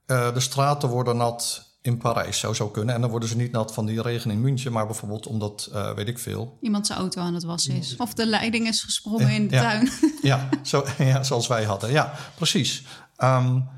Uh, 0.08 0.34
de 0.34 0.40
straten 0.40 0.90
worden 0.90 1.18
nat 1.18 1.71
in 1.82 1.98
Parijs 1.98 2.40
zou 2.40 2.54
zo 2.54 2.70
kunnen. 2.70 2.96
En 2.96 3.02
dan 3.02 3.10
worden 3.10 3.30
ze 3.30 3.36
niet 3.36 3.52
nat 3.52 3.74
van 3.74 3.86
die 3.86 4.02
regen 4.02 4.32
in 4.32 4.42
München, 4.42 4.72
maar 4.72 4.86
bijvoorbeeld 4.86 5.28
omdat, 5.28 5.70
uh, 5.74 5.94
weet 5.94 6.08
ik 6.08 6.20
veel. 6.20 6.58
Iemand 6.62 6.88
zijn 6.88 7.00
auto 7.00 7.22
aan 7.22 7.34
het 7.34 7.44
wassen 7.44 7.76
is. 7.76 7.96
Of 7.98 8.14
de 8.14 8.26
leiding 8.26 8.68
is 8.68 8.84
gesprongen 8.84 9.30
in 9.30 9.48
de 9.48 9.56
tuin. 9.56 9.90
Ja, 10.22 10.50
zo, 10.64 10.86
ja, 10.98 11.24
zoals 11.24 11.48
wij 11.48 11.64
hadden. 11.64 11.92
Ja, 11.92 12.14
precies. 12.36 12.84
Um, 13.18 13.70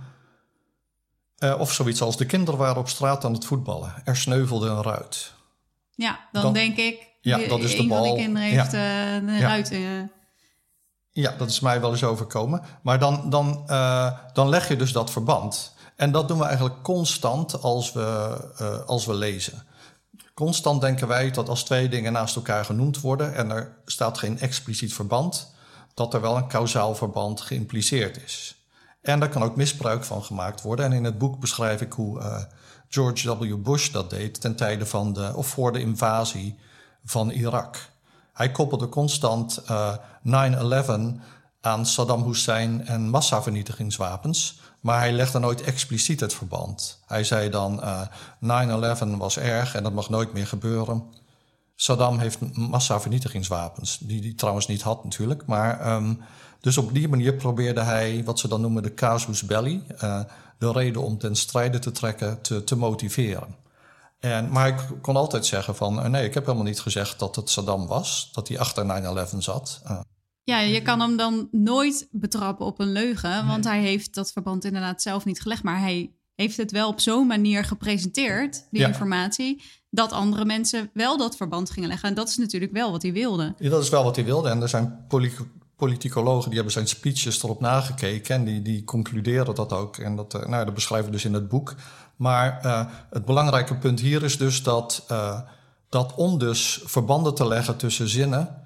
uh, 1.39 1.59
of 1.59 1.73
zoiets 1.73 2.01
als 2.01 2.17
de 2.17 2.25
kinderen 2.25 2.59
waren 2.59 2.77
op 2.77 2.89
straat 2.89 3.25
aan 3.25 3.33
het 3.33 3.45
voetballen. 3.45 3.93
Er 4.03 4.17
sneuvelde 4.17 4.67
een 4.67 4.83
ruit. 4.83 5.33
Ja, 5.95 6.19
dan, 6.31 6.53
denk 6.53 6.77
ik. 6.77 7.07
Ja, 7.21 7.37
dat 7.47 7.59
is 7.59 7.75
de 7.75 7.87
bal. 7.87 8.05
Van 8.05 8.15
die 8.15 8.23
kinderen 8.23 8.49
heeft 8.49 8.71
ja. 8.71 9.07
uh, 9.07 9.27
een 9.27 9.39
ruit. 9.39 9.77
Ja, 11.11 11.35
dat 11.37 11.49
is 11.49 11.59
mij 11.59 11.81
wel 11.81 11.91
eens 11.91 12.03
overkomen. 12.03 12.61
Maar 12.81 12.99
dan, 12.99 13.29
dan, 13.29 13.63
dan 14.33 14.49
leg 14.49 14.67
je 14.67 14.75
dus 14.75 14.91
dat 14.91 15.11
verband. 15.11 15.72
En 16.03 16.11
dat 16.11 16.27
doen 16.27 16.37
we 16.37 16.43
eigenlijk 16.45 16.81
constant 16.81 17.61
als 17.61 17.93
we, 17.93 18.37
uh, 18.61 18.85
als 18.85 19.05
we 19.05 19.13
lezen. 19.13 19.63
Constant 20.33 20.81
denken 20.81 21.07
wij 21.07 21.31
dat 21.31 21.49
als 21.49 21.63
twee 21.63 21.89
dingen 21.89 22.13
naast 22.13 22.35
elkaar 22.35 22.65
genoemd 22.65 23.01
worden 23.01 23.35
en 23.35 23.51
er 23.51 23.77
staat 23.85 24.17
geen 24.17 24.39
expliciet 24.39 24.93
verband, 24.93 25.53
dat 25.93 26.13
er 26.13 26.21
wel 26.21 26.37
een 26.37 26.47
kausaal 26.47 26.95
verband 26.95 27.41
geïmpliceerd 27.41 28.23
is. 28.23 28.65
En 29.01 29.19
daar 29.19 29.29
kan 29.29 29.43
ook 29.43 29.55
misbruik 29.55 30.03
van 30.03 30.23
gemaakt 30.23 30.61
worden. 30.61 30.85
En 30.85 30.93
in 30.93 31.03
het 31.03 31.17
boek 31.17 31.39
beschrijf 31.39 31.81
ik 31.81 31.93
hoe 31.93 32.19
uh, 32.19 32.41
George 32.89 33.37
W. 33.37 33.55
Bush 33.57 33.89
dat 33.89 34.09
deed 34.09 34.41
ten 34.41 34.55
tijde 34.55 34.85
van 34.85 35.13
de, 35.13 35.31
of 35.35 35.47
voor 35.47 35.71
de 35.71 35.79
invasie 35.79 36.59
van 37.03 37.29
Irak. 37.29 37.89
Hij 38.33 38.51
koppelde 38.51 38.89
constant 38.89 39.61
uh, 39.71 39.93
eh, 40.23 40.83
9-11 40.87 41.21
aan 41.61 41.85
Saddam 41.85 42.23
Hussein 42.23 42.85
en 42.87 43.09
massavernietigingswapens. 43.09 44.59
Maar 44.83 44.99
hij 44.99 45.11
legde 45.11 45.39
nooit 45.39 45.61
expliciet 45.61 46.19
het 46.19 46.33
verband. 46.33 46.99
Hij 47.05 47.23
zei 47.23 47.49
dan: 47.49 47.79
uh, 47.83 48.01
9-11 49.15 49.17
was 49.17 49.37
erg 49.37 49.75
en 49.75 49.83
dat 49.83 49.93
mag 49.93 50.09
nooit 50.09 50.33
meer 50.33 50.47
gebeuren. 50.47 51.03
Saddam 51.75 52.19
heeft 52.19 52.55
massavernietigingswapens, 52.55 53.97
die 53.97 54.21
hij 54.21 54.33
trouwens 54.33 54.67
niet 54.67 54.81
had 54.81 55.03
natuurlijk. 55.03 55.45
Maar 55.45 55.93
um, 55.95 56.21
dus 56.59 56.77
op 56.77 56.93
die 56.93 57.07
manier 57.07 57.33
probeerde 57.33 57.81
hij 57.81 58.23
wat 58.23 58.39
ze 58.39 58.47
dan 58.47 58.61
noemen 58.61 58.83
de 58.83 58.93
casus 58.93 59.43
belli, 59.43 59.83
uh, 60.03 60.19
de 60.57 60.71
reden 60.71 61.01
om 61.01 61.17
ten 61.17 61.35
strijde 61.35 61.79
te 61.79 61.91
trekken, 61.91 62.41
te, 62.41 62.63
te 62.63 62.75
motiveren. 62.75 63.55
En, 64.19 64.49
maar 64.49 64.67
ik 64.67 64.87
kon 65.01 65.15
altijd 65.15 65.45
zeggen 65.45 65.75
van, 65.75 65.99
uh, 65.99 66.05
nee, 66.05 66.25
ik 66.25 66.33
heb 66.33 66.45
helemaal 66.45 66.65
niet 66.65 66.81
gezegd 66.81 67.19
dat 67.19 67.35
het 67.35 67.49
Saddam 67.49 67.87
was, 67.87 68.29
dat 68.33 68.47
hij 68.47 68.59
achter 68.59 68.85
9-11 69.33 69.37
zat. 69.37 69.81
Ja, 70.43 70.59
je 70.59 70.81
kan 70.81 70.99
hem 70.99 71.17
dan 71.17 71.47
nooit 71.51 72.07
betrappen 72.11 72.65
op 72.65 72.79
een 72.79 72.91
leugen, 72.91 73.47
want 73.47 73.63
hij 73.63 73.81
heeft 73.81 74.13
dat 74.13 74.31
verband 74.31 74.65
inderdaad 74.65 75.01
zelf 75.01 75.25
niet 75.25 75.41
gelegd, 75.41 75.63
maar 75.63 75.79
hij 75.79 76.11
heeft 76.35 76.57
het 76.57 76.71
wel 76.71 76.87
op 76.87 76.99
zo'n 76.99 77.27
manier 77.27 77.63
gepresenteerd, 77.63 78.67
die 78.71 78.85
informatie, 78.87 79.61
dat 79.89 80.11
andere 80.11 80.45
mensen 80.45 80.89
wel 80.93 81.17
dat 81.17 81.35
verband 81.35 81.69
gingen 81.69 81.89
leggen. 81.89 82.09
En 82.09 82.15
dat 82.15 82.29
is 82.29 82.37
natuurlijk 82.37 82.71
wel 82.71 82.91
wat 82.91 83.01
hij 83.01 83.13
wilde. 83.13 83.53
Ja, 83.57 83.69
dat 83.69 83.83
is 83.83 83.89
wel 83.89 84.03
wat 84.03 84.15
hij 84.15 84.25
wilde. 84.25 84.49
En 84.49 84.61
er 84.61 84.69
zijn 84.69 85.05
politicologen 85.75 86.45
die 86.45 86.55
hebben 86.55 86.73
zijn 86.73 86.87
speeches 86.87 87.43
erop 87.43 87.59
nagekeken 87.59 88.35
en 88.35 88.43
die, 88.43 88.61
die 88.61 88.83
concluderen 88.83 89.55
dat 89.55 89.73
ook. 89.73 89.97
En 89.97 90.15
dat, 90.15 90.33
uh, 90.33 90.45
nou, 90.45 90.65
dat 90.65 90.73
beschrijven 90.73 91.07
we 91.07 91.15
dus 91.15 91.25
in 91.25 91.33
het 91.33 91.47
boek. 91.47 91.75
Maar 92.15 92.61
uh, 92.65 92.85
het 93.09 93.25
belangrijke 93.25 93.75
punt 93.75 93.99
hier 93.99 94.23
is 94.23 94.37
dus 94.37 94.63
dat, 94.63 95.05
uh, 95.11 95.39
dat 95.89 96.13
om 96.15 96.37
dus 96.37 96.81
verbanden 96.83 97.35
te 97.35 97.47
leggen 97.47 97.77
tussen 97.77 98.09
zinnen 98.09 98.62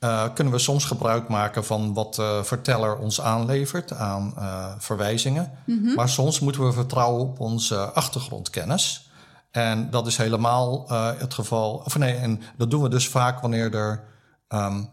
uh, 0.00 0.34
kunnen 0.34 0.52
we 0.52 0.58
soms 0.58 0.84
gebruik 0.84 1.28
maken 1.28 1.64
van 1.64 1.94
wat 1.94 2.14
de 2.14 2.40
verteller 2.44 2.98
ons 2.98 3.20
aanlevert 3.20 3.92
aan 3.92 4.34
uh, 4.38 4.74
verwijzingen. 4.78 5.52
Mm 5.66 5.82
-hmm. 5.82 5.94
Maar 5.94 6.08
soms 6.08 6.40
moeten 6.40 6.66
we 6.66 6.72
vertrouwen 6.72 7.22
op 7.22 7.40
onze 7.40 7.76
achtergrondkennis. 7.76 9.10
En 9.50 9.90
dat 9.90 10.06
is 10.06 10.16
helemaal 10.16 10.86
uh, 10.90 11.10
het 11.18 11.34
geval. 11.34 11.82
Of 11.84 11.98
nee, 11.98 12.14
en 12.14 12.40
dat 12.56 12.70
doen 12.70 12.82
we 12.82 12.88
dus 12.88 13.08
vaak 13.08 13.40
wanneer 13.40 13.74
er, 13.74 14.04
um, 14.48 14.88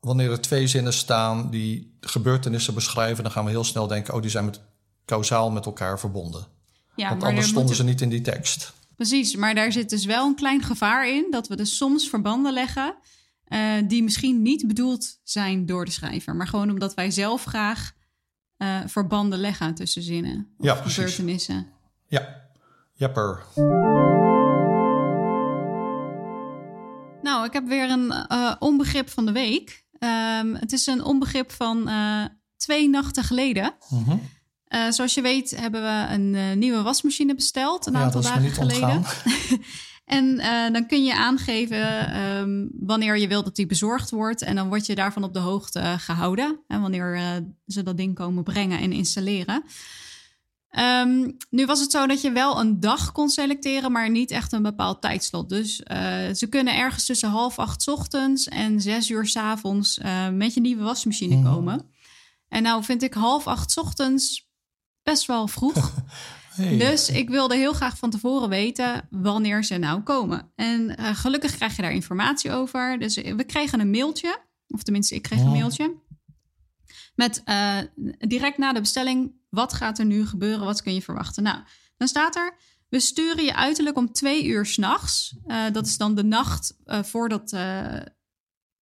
wanneer 0.00 0.30
er 0.30 0.40
twee 0.40 0.66
zinnen 0.66 0.92
staan 0.92 1.50
die 1.50 1.96
gebeurtenissen 2.00 2.74
beschrijven. 2.74 3.22
Dan 3.22 3.32
gaan 3.32 3.44
we 3.44 3.50
heel 3.50 3.64
snel 3.64 3.86
denken: 3.86 4.14
oh, 4.14 4.20
die 4.20 4.30
zijn 4.30 4.44
met, 4.44 4.60
kausaal 5.04 5.50
met 5.50 5.66
elkaar 5.66 5.98
verbonden. 5.98 6.46
Ja, 6.96 7.08
Want 7.08 7.22
anders 7.22 7.48
stonden 7.48 7.64
moeten... 7.64 7.84
ze 7.84 7.90
niet 7.90 8.00
in 8.00 8.08
die 8.08 8.20
tekst. 8.20 8.72
Precies, 8.96 9.36
maar 9.36 9.54
daar 9.54 9.72
zit 9.72 9.90
dus 9.90 10.04
wel 10.04 10.26
een 10.26 10.34
klein 10.34 10.62
gevaar 10.62 11.08
in 11.08 11.26
dat 11.30 11.48
we 11.48 11.56
dus 11.56 11.76
soms 11.76 12.08
verbanden 12.08 12.52
leggen 12.52 12.94
uh, 13.48 13.88
die 13.88 14.02
misschien 14.02 14.42
niet 14.42 14.66
bedoeld 14.66 15.20
zijn 15.22 15.66
door 15.66 15.84
de 15.84 15.90
schrijver, 15.90 16.36
maar 16.36 16.48
gewoon 16.48 16.70
omdat 16.70 16.94
wij 16.94 17.10
zelf 17.10 17.44
graag 17.44 17.92
uh, 18.58 18.80
verbanden 18.86 19.38
leggen 19.38 19.74
tussen 19.74 20.02
zinnen 20.02 20.54
of 20.58 20.66
ja, 20.66 20.74
gebeurtenissen. 20.74 21.66
Ja, 22.06 22.42
jepper. 22.92 23.42
Nou, 27.22 27.44
ik 27.44 27.52
heb 27.52 27.66
weer 27.66 27.90
een 27.90 28.26
uh, 28.32 28.54
onbegrip 28.58 29.10
van 29.10 29.26
de 29.26 29.32
week. 29.32 29.84
Um, 29.98 30.54
het 30.54 30.72
is 30.72 30.86
een 30.86 31.04
onbegrip 31.04 31.52
van 31.52 31.90
twee 32.56 32.88
nachten 32.88 33.24
geleden. 33.24 33.74
Mm 33.88 34.04
-hmm. 34.04 34.20
Uh, 34.68 34.90
zoals 34.90 35.14
je 35.14 35.20
weet 35.20 35.50
hebben 35.50 35.82
we 35.82 36.06
een 36.14 36.58
nieuwe 36.58 36.82
wasmachine 36.82 37.34
besteld 37.34 37.86
een 37.86 37.96
aantal 37.96 38.22
dagen 38.22 38.50
geleden. 38.50 39.02
En 40.04 40.24
uh, 40.24 40.70
dan 40.72 40.86
kun 40.86 41.04
je 41.04 41.16
aangeven 41.16 42.16
um, 42.20 42.70
wanneer 42.80 43.18
je 43.18 43.28
wilt 43.28 43.44
dat 43.44 43.56
die 43.56 43.66
bezorgd 43.66 44.10
wordt. 44.10 44.42
En 44.42 44.54
dan 44.54 44.68
word 44.68 44.86
je 44.86 44.94
daarvan 44.94 45.24
op 45.24 45.32
de 45.32 45.38
hoogte 45.38 45.96
gehouden. 45.98 46.60
En 46.68 46.80
wanneer 46.80 47.16
uh, 47.16 47.28
ze 47.66 47.82
dat 47.82 47.96
ding 47.96 48.14
komen 48.14 48.42
brengen 48.44 48.78
en 48.80 48.92
installeren. 48.92 49.62
Ehm, 50.68 51.30
nu 51.50 51.66
was 51.66 51.80
het 51.80 51.90
zo 51.90 52.06
dat 52.06 52.20
je 52.20 52.30
wel 52.32 52.60
een 52.60 52.80
dag 52.80 53.12
kon 53.12 53.28
selecteren, 53.28 53.92
maar 53.92 54.10
niet 54.10 54.30
echt 54.30 54.52
een 54.52 54.62
bepaald 54.62 55.00
tijdslot. 55.02 55.48
Dus 55.48 55.80
uh, 55.92 55.96
ze 56.34 56.46
kunnen 56.48 56.76
ergens 56.76 57.04
tussen 57.04 57.28
half 57.28 57.58
acht 57.58 57.82
's 57.82 57.88
ochtends 57.88 58.48
en 58.48 58.80
zes 58.80 59.10
uur 59.10 59.26
's 59.26 59.36
avonds 59.36 60.00
met 60.32 60.54
je 60.54 60.60
nieuwe 60.60 60.82
wasmachine 60.82 61.34
Mhm. 61.36 61.44
komen. 61.44 61.90
En 62.48 62.62
nou 62.62 62.84
vind 62.84 63.02
ik 63.02 63.14
half 63.14 63.46
acht 63.46 63.70
's 63.70 63.76
ochtends 63.76 64.48
best 65.02 65.26
wel 65.26 65.48
vroeg. 65.48 65.92
Hey. 66.54 66.78
Dus 66.78 67.08
ik 67.08 67.28
wilde 67.28 67.56
heel 67.56 67.72
graag 67.72 67.98
van 67.98 68.10
tevoren 68.10 68.48
weten 68.48 69.08
wanneer 69.10 69.64
ze 69.64 69.76
nou 69.76 70.00
komen. 70.00 70.52
En 70.54 71.00
uh, 71.00 71.16
gelukkig 71.16 71.54
krijg 71.54 71.76
je 71.76 71.82
daar 71.82 71.92
informatie 71.92 72.50
over. 72.52 72.98
Dus 72.98 73.14
we 73.16 73.44
kregen 73.44 73.80
een 73.80 73.90
mailtje, 73.90 74.38
of 74.68 74.82
tenminste, 74.82 75.14
ik 75.14 75.22
kreeg 75.22 75.38
een 75.38 75.46
Oh. 75.46 75.52
mailtje. 75.52 75.94
Met 77.14 77.42
uh, 77.44 77.78
direct 78.18 78.58
na 78.58 78.72
de 78.72 78.80
bestelling, 78.80 79.32
wat 79.50 79.72
gaat 79.72 79.98
er 79.98 80.04
nu 80.04 80.26
gebeuren? 80.26 80.64
Wat 80.64 80.82
kun 80.82 80.94
je 80.94 81.02
verwachten? 81.02 81.42
Nou, 81.42 81.58
dan 81.96 82.08
staat 82.08 82.36
er, 82.36 82.56
we 82.88 83.00
sturen 83.00 83.44
je 83.44 83.54
uiterlijk 83.54 83.96
om 83.96 84.12
twee 84.12 84.44
uur 84.44 84.66
s'nachts. 84.66 85.36
Uh, 85.46 85.64
dat 85.72 85.86
is 85.86 85.96
dan 85.96 86.14
de 86.14 86.24
nacht 86.24 86.76
voordat, 86.86 87.56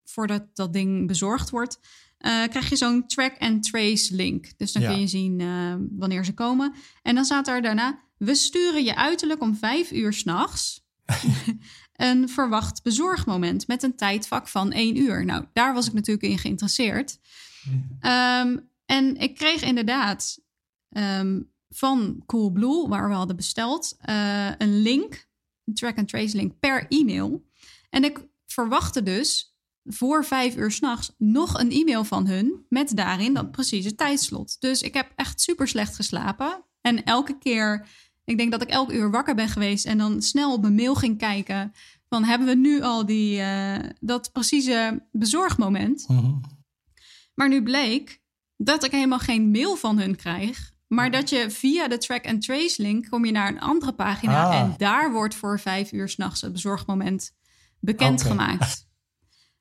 voordat 0.05 0.57
dat 0.57 0.73
ding 0.73 1.07
bezorgd 1.07 1.51
wordt. 1.51 1.79
Uh, 2.27 2.45
krijg 2.45 2.69
je 2.69 2.77
zo'n 2.77 3.07
track 3.07 3.39
and 3.39 3.63
trace 3.63 4.15
link. 4.15 4.59
Dus 4.59 4.73
dan 4.73 4.83
Ja. 4.83 4.89
kun 4.91 5.01
je 5.01 5.07
zien 5.07 5.41
uh, 5.41 5.75
wanneer 5.91 6.25
ze 6.25 6.35
komen. 6.35 6.75
En 7.03 7.15
dan 7.15 7.25
staat 7.25 7.49
er 7.49 7.63
daarna: 7.63 7.99
we 8.17 8.35
sturen 8.35 8.85
je 8.85 8.97
uiterlijk 8.97 9.41
om 9.43 9.57
vijf 9.57 9.93
uur 9.93 10.13
s'nachts. 10.13 10.81
een 11.93 12.29
verwacht 12.29 12.83
bezorgmoment 12.83 13.67
met 13.67 13.83
een 13.83 13.97
tijdvak 13.97 14.49
van 14.49 14.73
één 14.73 14.97
uur. 14.97 15.25
Nou, 15.25 15.45
daar 15.53 15.75
was 15.75 15.87
ik 15.87 15.93
natuurlijk 15.93 16.27
in 16.27 16.39
geïnteresseerd. 16.39 17.19
Um, 18.01 18.71
en 18.87 19.17
ik 19.17 19.35
kreeg 19.35 19.63
inderdaad 19.63 20.39
um, 20.91 21.51
van 21.69 22.23
Coolblue, 22.27 22.89
waar 22.89 23.09
we 23.09 23.15
hadden 23.15 23.37
besteld, 23.37 23.97
uh, 24.09 24.51
een 24.59 24.83
link, 24.83 25.29
een 25.65 25.75
track 25.75 25.99
and 25.99 26.09
trace 26.09 26.37
link 26.37 26.59
per 26.59 26.87
e-mail. 26.89 27.45
En 27.91 28.05
ik 28.05 28.27
verwachtte 28.47 29.03
dus 29.03 29.52
voor 29.85 30.25
vijf 30.25 30.57
uur 30.57 30.71
s'nachts 30.71 31.13
nog 31.19 31.59
een 31.59 31.71
e-mail 31.71 32.05
van 32.05 32.27
hun 32.27 32.67
met 32.69 32.97
daarin 32.97 33.35
dat 33.35 33.51
precieze 33.51 33.95
tijdslot. 33.95 34.61
Dus 34.61 34.83
ik 34.83 34.95
heb 34.95 35.13
echt 35.17 35.41
super 35.41 35.69
slecht 35.69 35.97
geslapen. 35.97 36.65
En 36.81 37.05
elke 37.05 37.39
keer, 37.39 37.89
ik 38.25 38.39
denk 38.39 38.51
dat 38.51 38.63
ik 38.63 38.69
elk 38.69 38.93
uur 38.93 39.11
wakker 39.11 39.35
ben 39.35 39.49
geweest 39.49 39.87
en 39.87 39.99
dan 39.99 40.23
snel 40.23 40.53
op 40.53 40.61
mijn 40.61 40.75
mail 40.75 40.95
ging 40.95 41.19
kijken. 41.19 41.73
Van 42.09 42.25
hebben 42.25 42.49
we 42.49 42.55
nu 42.55 42.83
al 42.83 43.07
die, 43.07 43.41
uh, 43.41 43.77
dat 44.01 44.33
precieze 44.33 45.07
bezorgmoment? 45.13 46.05
-hmm. 46.07 46.41
Maar 47.35 47.49
nu 47.49 47.63
bleek 47.63 48.21
dat 48.57 48.85
ik 48.85 48.91
helemaal 48.91 49.19
geen 49.19 49.51
mail 49.51 49.77
van 49.77 49.99
hun 49.99 50.17
krijg. 50.17 50.73
Maar 50.87 51.11
dat 51.11 51.31
je 51.31 51.51
via 51.51 51.89
de 51.89 51.99
track 51.99 52.27
and 52.27 52.43
trace 52.43 52.83
link 52.83 53.09
kom 53.09 53.25
je 53.25 53.33
naar 53.33 53.49
een 53.49 53.61
andere 53.61 53.93
pagina. 53.93 54.47
Ah. 54.47 54.59
En 54.59 54.75
daar 54.77 55.13
wordt 55.13 55.35
voor 55.35 55.61
vijf 55.61 55.93
uur 55.93 56.09
s'nachts 56.09 56.41
het 56.41 56.53
bezorgmoment 56.53 57.35
bekendgemaakt. 57.81 58.55
Okay. 58.55 58.92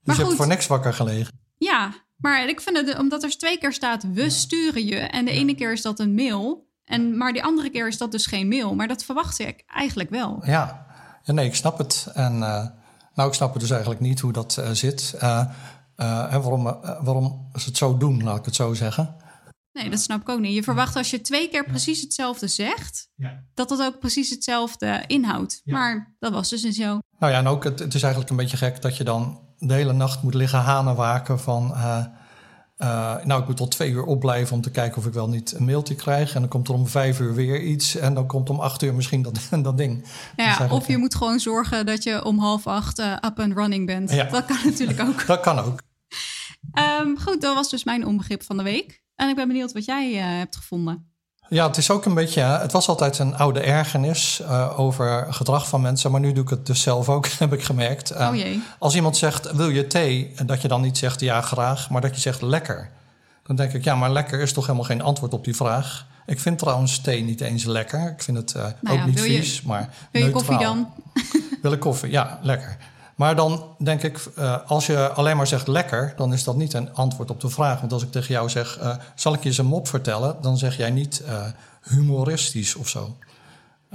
Dus 0.03 0.15
je 0.15 0.23
hebt 0.23 0.35
voor 0.35 0.47
niks 0.47 0.67
wakker 0.67 0.93
gelegen. 0.93 1.39
Ja, 1.57 1.93
maar 2.17 2.47
ik 2.47 2.61
vind 2.61 2.77
het, 2.77 2.97
omdat 2.97 3.23
er 3.23 3.37
twee 3.37 3.57
keer 3.57 3.73
staat, 3.73 4.03
we 4.13 4.29
sturen 4.29 4.85
je. 4.85 4.95
En 4.95 5.25
de 5.25 5.31
ene 5.31 5.55
keer 5.55 5.71
is 5.71 5.81
dat 5.81 5.99
een 5.99 6.13
mail. 6.13 6.69
En, 6.85 7.17
maar 7.17 7.33
die 7.33 7.43
andere 7.43 7.69
keer 7.69 7.87
is 7.87 7.97
dat 7.97 8.11
dus 8.11 8.25
geen 8.25 8.47
mail. 8.47 8.75
Maar 8.75 8.87
dat 8.87 9.03
verwachtte 9.03 9.43
ik 9.43 9.63
eigenlijk 9.67 10.09
wel. 10.09 10.41
Ja, 10.45 10.87
ja 11.23 11.33
nee, 11.33 11.45
ik 11.45 11.55
snap 11.55 11.77
het. 11.77 12.07
En 12.13 12.33
uh, 12.33 12.67
nou, 13.13 13.29
ik 13.29 13.33
snap 13.33 13.51
het 13.51 13.61
dus 13.61 13.71
eigenlijk 13.71 14.01
niet 14.01 14.19
hoe 14.19 14.31
dat 14.31 14.57
uh, 14.59 14.69
zit. 14.71 15.13
Uh, 15.15 15.39
en 15.95 16.41
waarom, 16.41 16.63
waarom 17.01 17.49
ze 17.53 17.65
het 17.65 17.77
zo 17.77 17.97
doen, 17.97 18.23
laat 18.23 18.37
ik 18.37 18.45
het 18.45 18.55
zo 18.55 18.73
zeggen. 18.73 19.15
Nee, 19.73 19.89
dat 19.89 19.99
snap 19.99 20.21
ik 20.21 20.29
ook 20.29 20.39
niet. 20.39 20.55
Je 20.55 20.63
verwacht 20.63 20.95
als 20.95 21.09
je 21.09 21.21
twee 21.21 21.49
keer 21.49 21.65
precies 21.65 22.01
hetzelfde 22.01 22.47
zegt, 22.47 23.09
ja. 23.15 23.43
dat 23.53 23.69
dat 23.69 23.81
ook 23.81 23.99
precies 23.99 24.29
hetzelfde 24.29 25.03
inhoudt. 25.07 25.61
Ja. 25.63 25.73
Maar 25.73 26.15
dat 26.19 26.31
was 26.31 26.49
dus 26.49 26.63
niet 26.63 26.75
zo. 26.75 26.99
Nou 27.19 27.31
ja, 27.31 27.37
en 27.37 27.47
ook 27.47 27.63
het, 27.63 27.79
het, 27.79 27.93
is 27.93 28.01
eigenlijk 28.01 28.31
een 28.31 28.37
beetje 28.37 28.57
gek 28.57 28.81
dat 28.81 28.97
je 28.97 29.03
dan 29.03 29.39
de 29.67 29.73
hele 29.73 29.93
nacht 29.93 30.23
moet 30.23 30.33
liggen 30.33 30.59
hanenwaken 30.59 31.39
van... 31.39 31.71
Uh, 31.75 32.05
uh, 32.77 33.15
nou, 33.23 33.41
ik 33.41 33.47
moet 33.47 33.57
tot 33.57 33.71
twee 33.71 33.91
uur 33.91 34.03
opblijven 34.03 34.55
om 34.55 34.61
te 34.61 34.71
kijken 34.71 34.97
of 34.97 35.05
ik 35.05 35.13
wel 35.13 35.29
niet 35.29 35.51
een 35.51 35.65
mailtje 35.65 35.95
krijg. 35.95 36.33
En 36.33 36.39
dan 36.39 36.49
komt 36.49 36.67
er 36.67 36.73
om 36.73 36.87
vijf 36.87 37.19
uur 37.19 37.33
weer 37.33 37.61
iets. 37.61 37.95
En 37.95 38.13
dan 38.13 38.27
komt 38.27 38.49
om 38.49 38.59
acht 38.59 38.81
uur 38.81 38.93
misschien 38.93 39.21
dat, 39.21 39.39
dat 39.63 39.77
ding. 39.77 40.05
Ja, 40.35 40.57
dus 40.57 40.69
of 40.69 40.87
je 40.87 40.97
moet 40.97 41.15
gewoon 41.15 41.39
zorgen 41.39 41.85
dat 41.85 42.03
je 42.03 42.23
om 42.23 42.39
half 42.39 42.67
acht 42.67 42.99
uh, 42.99 43.11
up 43.11 43.39
and 43.39 43.53
running 43.53 43.85
bent. 43.85 44.11
Ja. 44.11 44.23
Dat 44.23 44.45
kan 44.45 44.57
natuurlijk 44.63 45.01
ook. 45.07 45.25
dat 45.25 45.39
kan 45.39 45.59
ook. 45.59 45.81
Um, 47.01 47.19
goed, 47.19 47.41
dat 47.41 47.55
was 47.55 47.69
dus 47.69 47.83
mijn 47.83 48.05
onbegrip 48.05 48.43
van 48.43 48.57
de 48.57 48.63
week. 48.63 49.03
En 49.15 49.29
ik 49.29 49.35
ben 49.35 49.47
benieuwd 49.47 49.71
wat 49.71 49.85
jij 49.85 50.13
uh, 50.13 50.37
hebt 50.37 50.55
gevonden. 50.55 51.10
Ja, 51.53 51.67
het 51.67 51.77
is 51.77 51.89
ook 51.89 52.05
een 52.05 52.13
beetje. 52.13 52.41
Het 52.41 52.71
was 52.71 52.87
altijd 52.87 53.19
een 53.19 53.35
oude 53.35 53.59
ergernis 53.59 54.41
uh, 54.41 54.79
over 54.79 55.33
gedrag 55.33 55.67
van 55.67 55.81
mensen. 55.81 56.11
Maar 56.11 56.19
nu 56.19 56.31
doe 56.31 56.43
ik 56.43 56.49
het 56.49 56.65
dus 56.65 56.81
zelf 56.81 57.09
ook, 57.09 57.27
heb 57.39 57.53
ik 57.53 57.63
gemerkt. 57.63 58.11
Uh, 58.11 58.27
oh 58.29 58.35
jee. 58.35 58.63
Als 58.79 58.95
iemand 58.95 59.17
zegt: 59.17 59.51
Wil 59.51 59.69
je 59.69 59.87
thee? 59.87 60.31
En 60.35 60.45
dat 60.45 60.61
je 60.61 60.67
dan 60.67 60.81
niet 60.81 60.97
zegt 60.97 61.19
ja, 61.19 61.41
graag. 61.41 61.89
Maar 61.89 62.01
dat 62.01 62.15
je 62.15 62.21
zegt 62.21 62.41
lekker. 62.41 62.89
Dan 63.43 63.55
denk 63.55 63.73
ik: 63.73 63.83
Ja, 63.83 63.95
maar 63.95 64.11
lekker 64.11 64.39
is 64.39 64.53
toch 64.53 64.65
helemaal 64.65 64.87
geen 64.87 65.01
antwoord 65.01 65.33
op 65.33 65.43
die 65.43 65.55
vraag. 65.55 66.05
Ik 66.25 66.39
vind 66.39 66.59
trouwens 66.59 67.01
thee 67.01 67.23
niet 67.23 67.41
eens 67.41 67.63
lekker. 67.63 68.09
Ik 68.09 68.23
vind 68.23 68.37
het 68.37 68.53
uh, 68.55 68.61
nou 68.61 68.75
ook 68.81 68.93
ja, 68.97 69.05
niet 69.05 69.21
vies. 69.21 69.55
Je, 69.55 69.61
maar 69.65 69.89
wil 70.11 70.25
je 70.25 70.31
koffie 70.31 70.57
dan? 70.57 70.93
wil 71.61 71.71
ik 71.71 71.79
koffie? 71.79 72.11
Ja, 72.11 72.39
lekker. 72.41 72.77
Maar 73.21 73.35
dan 73.35 73.75
denk 73.77 74.03
ik, 74.03 74.25
uh, 74.37 74.69
als 74.69 74.85
je 74.85 75.09
alleen 75.09 75.37
maar 75.37 75.47
zegt 75.47 75.67
lekker, 75.67 76.13
dan 76.15 76.33
is 76.33 76.43
dat 76.43 76.55
niet 76.55 76.73
een 76.73 76.93
antwoord 76.93 77.29
op 77.29 77.39
de 77.39 77.49
vraag. 77.49 77.79
Want 77.79 77.91
als 77.91 78.03
ik 78.03 78.11
tegen 78.11 78.33
jou 78.33 78.49
zeg, 78.49 78.79
uh, 78.79 78.97
zal 79.15 79.33
ik 79.33 79.41
je 79.41 79.47
eens 79.47 79.57
een 79.57 79.65
mop 79.65 79.87
vertellen? 79.87 80.41
Dan 80.41 80.57
zeg 80.57 80.77
jij 80.77 80.89
niet 80.89 81.21
uh, 81.25 81.45
humoristisch 81.81 82.75
of 82.75 82.89
zo. 82.89 83.17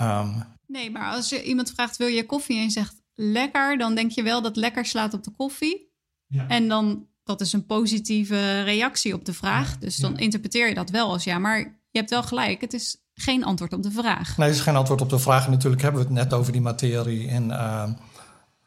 Um, 0.00 0.44
nee, 0.66 0.90
maar 0.90 1.12
als 1.12 1.28
je 1.28 1.42
iemand 1.42 1.70
vraagt, 1.70 1.96
wil 1.96 2.06
je 2.06 2.26
koffie? 2.26 2.56
En 2.56 2.62
je 2.62 2.70
zegt 2.70 2.94
lekker, 3.14 3.78
dan 3.78 3.94
denk 3.94 4.10
je 4.10 4.22
wel 4.22 4.42
dat 4.42 4.56
lekker 4.56 4.86
slaat 4.86 5.14
op 5.14 5.24
de 5.24 5.32
koffie. 5.36 5.92
Ja. 6.26 6.48
En 6.48 6.68
dan, 6.68 7.06
dat 7.24 7.40
is 7.40 7.52
een 7.52 7.66
positieve 7.66 8.62
reactie 8.62 9.14
op 9.14 9.24
de 9.24 9.34
vraag. 9.34 9.70
Ja, 9.70 9.76
dus 9.78 9.96
dan 9.96 10.12
ja. 10.12 10.18
interpreteer 10.18 10.68
je 10.68 10.74
dat 10.74 10.90
wel 10.90 11.10
als 11.10 11.24
ja. 11.24 11.38
Maar 11.38 11.58
je 11.90 11.98
hebt 11.98 12.10
wel 12.10 12.22
gelijk, 12.22 12.60
het 12.60 12.72
is 12.72 12.96
geen 13.14 13.44
antwoord 13.44 13.72
op 13.72 13.82
de 13.82 13.90
vraag. 13.90 14.36
Nee, 14.36 14.46
het 14.46 14.56
is 14.56 14.62
geen 14.62 14.76
antwoord 14.76 15.00
op 15.00 15.10
de 15.10 15.18
vraag. 15.18 15.44
En 15.44 15.50
natuurlijk 15.50 15.82
hebben 15.82 16.00
we 16.00 16.06
het 16.06 16.16
net 16.16 16.32
over 16.32 16.52
die 16.52 16.60
materie 16.60 17.26
in... 17.26 17.52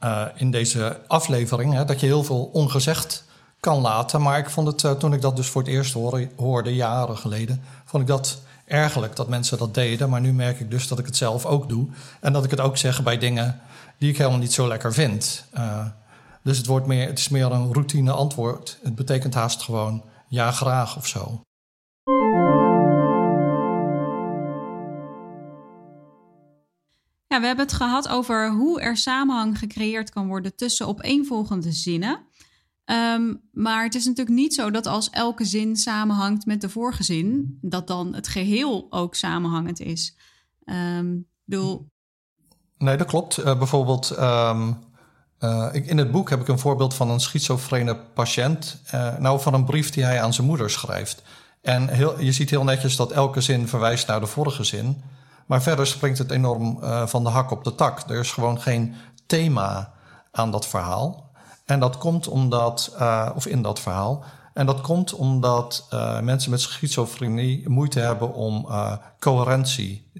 Uh, 0.03 0.25
in 0.35 0.51
deze 0.51 0.99
aflevering. 1.07 1.73
Hè, 1.73 1.85
dat 1.85 1.99
je 1.99 2.05
heel 2.05 2.23
veel 2.23 2.49
ongezegd 2.53 3.23
kan 3.59 3.81
laten. 3.81 4.21
Maar 4.21 4.37
ik 4.37 4.49
vond 4.49 4.67
het, 4.67 4.83
uh, 4.83 4.91
toen 4.91 5.13
ik 5.13 5.21
dat 5.21 5.35
dus 5.35 5.47
voor 5.47 5.61
het 5.61 5.71
eerst 5.71 5.93
hoorde, 6.35 6.75
jaren 6.75 7.17
geleden, 7.17 7.61
vond 7.85 8.03
ik 8.03 8.09
dat 8.09 8.41
ergerlijk 8.65 9.15
dat 9.15 9.27
mensen 9.27 9.57
dat 9.57 9.73
deden. 9.73 10.09
Maar 10.09 10.21
nu 10.21 10.33
merk 10.33 10.59
ik 10.59 10.71
dus 10.71 10.87
dat 10.87 10.99
ik 10.99 11.05
het 11.05 11.17
zelf 11.17 11.45
ook 11.45 11.69
doe. 11.69 11.87
En 12.19 12.33
dat 12.33 12.43
ik 12.43 12.51
het 12.51 12.59
ook 12.59 12.77
zeg 12.77 13.03
bij 13.03 13.17
dingen 13.17 13.59
die 13.97 14.09
ik 14.09 14.17
helemaal 14.17 14.39
niet 14.39 14.53
zo 14.53 14.67
lekker 14.67 14.93
vind. 14.93 15.45
Uh, 15.57 15.85
dus 16.43 16.57
het, 16.57 16.65
wordt 16.65 16.87
meer, 16.87 17.07
het 17.07 17.19
is 17.19 17.29
meer 17.29 17.51
een 17.51 17.73
routine 17.73 18.11
antwoord. 18.11 18.79
Het 18.83 18.95
betekent 18.95 19.33
haast 19.33 19.61
gewoon 19.61 20.03
ja, 20.27 20.51
graag 20.51 20.97
of 20.97 21.07
zo. 21.07 21.41
Ja, 27.29 27.39
we 27.39 27.45
hebben 27.45 27.65
het 27.65 27.75
gehad 27.75 28.07
over 28.07 28.51
hoe 28.51 28.81
er 28.81 28.97
samenhang 28.97 29.57
gecreëerd 29.57 30.09
kan 30.09 30.27
worden 30.27 30.55
tussen 30.55 30.87
opeenvolgende 30.87 31.71
zinnen. 31.71 32.19
Um, 32.85 33.41
maar 33.51 33.83
het 33.83 33.95
is 33.95 34.05
natuurlijk 34.05 34.35
niet 34.35 34.53
zo 34.53 34.71
dat 34.71 34.87
als 34.87 35.09
elke 35.09 35.45
zin 35.45 35.75
samenhangt 35.75 36.45
met 36.45 36.61
de 36.61 36.69
vorige 36.69 37.03
zin, 37.03 37.57
dat 37.61 37.87
dan 37.87 38.13
het 38.13 38.27
geheel 38.27 38.87
ook 38.89 39.15
samenhangend 39.15 39.79
is. 39.79 40.17
Um, 40.65 41.27
bedoel... 41.45 41.87
Nee, 42.77 42.97
dat 42.97 43.07
klopt. 43.07 43.39
Uh, 43.39 43.57
bijvoorbeeld, 43.57 44.17
um, 44.19 44.77
uh, 45.39 45.69
ik, 45.71 45.85
in 45.85 45.97
het 45.97 46.11
boek 46.11 46.29
heb 46.29 46.41
ik 46.41 46.47
een 46.47 46.59
voorbeeld 46.59 46.93
van 46.93 47.09
een 47.09 47.19
schizofrene 47.19 47.95
patiënt. 47.95 48.81
Uh, 48.93 49.17
nou, 49.17 49.41
van 49.41 49.53
een 49.53 49.65
brief 49.65 49.89
die 49.89 50.03
hij 50.03 50.21
aan 50.21 50.33
zijn 50.33 50.47
moeder 50.47 50.69
schrijft. 50.69 51.23
En 51.61 51.87
heel, 51.87 52.21
je 52.21 52.31
ziet 52.31 52.49
heel 52.49 52.63
netjes 52.63 52.95
dat 52.95 53.11
elke 53.11 53.41
zin 53.41 53.67
verwijst 53.67 54.07
naar 54.07 54.19
de 54.19 54.25
vorige 54.25 54.63
zin. 54.63 55.01
Maar 55.49 55.61
verder 55.61 55.87
springt 55.87 56.17
het 56.17 56.31
enorm 56.31 56.77
uh, 56.81 57.07
van 57.07 57.23
de 57.23 57.29
hak 57.29 57.51
op 57.51 57.63
de 57.63 57.75
tak. 57.75 58.09
Er 58.09 58.19
is 58.19 58.31
gewoon 58.31 58.61
geen 58.61 58.95
thema 59.25 59.93
aan 60.31 60.51
dat 60.51 60.67
verhaal. 60.67 61.31
En 61.65 61.79
dat 61.79 61.97
komt 61.97 62.27
omdat, 62.27 62.95
uh, 62.99 63.29
of 63.35 63.45
in 63.45 63.61
dat 63.61 63.79
verhaal. 63.79 64.23
En 64.53 64.65
dat 64.65 64.81
komt 64.81 65.13
omdat 65.13 65.87
uh, 65.93 66.19
mensen 66.19 66.51
met 66.51 66.61
schizofrenie 66.61 67.69
moeite 67.69 67.99
hebben 67.99 68.33
om 68.33 68.67
coherentie 69.19 70.11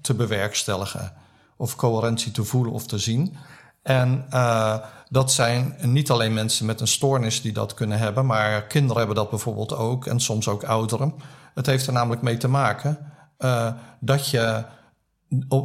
te 0.00 0.14
bewerkstelligen. 0.14 1.12
Of 1.56 1.76
coherentie 1.76 2.32
te 2.32 2.44
voelen 2.44 2.72
of 2.72 2.86
te 2.86 2.98
zien. 2.98 3.36
En 3.82 4.26
dat 5.08 5.32
zijn 5.32 5.76
niet 5.82 6.10
alleen 6.10 6.34
mensen 6.34 6.66
met 6.66 6.80
een 6.80 6.88
stoornis 6.88 7.42
die 7.42 7.52
dat 7.52 7.74
kunnen 7.74 7.98
hebben, 7.98 8.26
maar 8.26 8.62
kinderen 8.62 8.96
hebben 8.96 9.16
dat 9.16 9.30
bijvoorbeeld 9.30 9.76
ook 9.76 10.06
en 10.06 10.20
soms 10.20 10.48
ook 10.48 10.64
ouderen. 10.64 11.14
Het 11.54 11.66
heeft 11.66 11.86
er 11.86 11.92
namelijk 11.92 12.22
mee 12.22 12.36
te 12.36 12.48
maken 12.48 12.98
uh, 13.38 13.72
dat 14.00 14.28
je, 14.28 14.64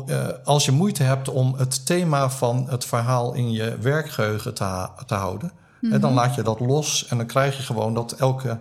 uh, 0.06 0.28
als 0.44 0.66
je 0.66 0.72
moeite 0.72 1.04
hebt 1.04 1.30
om 1.30 1.54
het 1.58 1.86
thema 1.86 2.30
van 2.30 2.70
het 2.70 2.86
verhaal 2.86 3.34
in 3.34 3.52
je 3.52 3.78
werkgeheugen 3.78 4.54
te, 4.54 4.88
te 5.06 5.16
houden, 5.16 5.52
mm 5.54 5.60
-hmm. 5.80 5.94
en 5.94 6.02
dan 6.02 6.14
laat 6.14 6.36
je 6.36 6.42
dat 6.42 6.60
los 6.60 7.08
en 7.08 7.18
dan 7.18 7.26
krijg 7.26 7.58
je 7.58 7.64
gewoon 7.64 7.94
dat 7.94 8.12
elke 8.12 8.60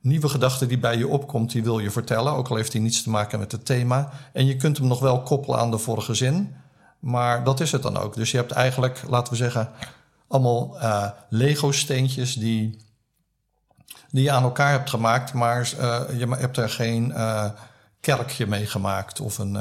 nieuwe 0.00 0.28
gedachte 0.28 0.66
die 0.66 0.78
bij 0.78 0.98
je 0.98 1.08
opkomt, 1.08 1.52
die 1.52 1.62
wil 1.62 1.78
je 1.78 1.90
vertellen, 1.90 2.32
ook 2.32 2.48
al 2.48 2.56
heeft 2.56 2.72
die 2.72 2.80
niets 2.80 3.02
te 3.02 3.10
maken 3.10 3.38
met 3.38 3.52
het 3.52 3.66
thema. 3.66 4.10
En 4.32 4.46
je 4.46 4.56
kunt 4.56 4.78
hem 4.78 4.86
nog 4.86 5.00
wel 5.00 5.22
koppelen 5.22 5.58
aan 5.58 5.70
de 5.70 5.78
vorige 5.78 6.14
zin, 6.14 6.54
maar 6.98 7.44
dat 7.44 7.60
is 7.60 7.72
het 7.72 7.82
dan 7.82 7.96
ook. 7.96 8.14
Dus 8.14 8.30
je 8.30 8.36
hebt 8.36 8.52
eigenlijk, 8.52 9.02
laten 9.08 9.32
we 9.32 9.38
zeggen, 9.38 9.68
allemaal 10.28 10.76
uh, 10.76 11.06
Lego-steentjes 11.28 12.34
die, 12.34 12.76
die 14.10 14.22
je 14.22 14.30
aan 14.30 14.42
elkaar 14.42 14.70
hebt 14.70 14.90
gemaakt, 14.90 15.32
maar 15.32 15.72
uh, 15.80 16.00
je 16.18 16.28
hebt 16.28 16.56
er 16.56 16.70
geen 16.70 17.08
uh, 17.08 17.44
kerkje 18.00 18.46
mee 18.46 18.66
gemaakt 18.66 19.20
of 19.20 19.38
een 19.38 19.58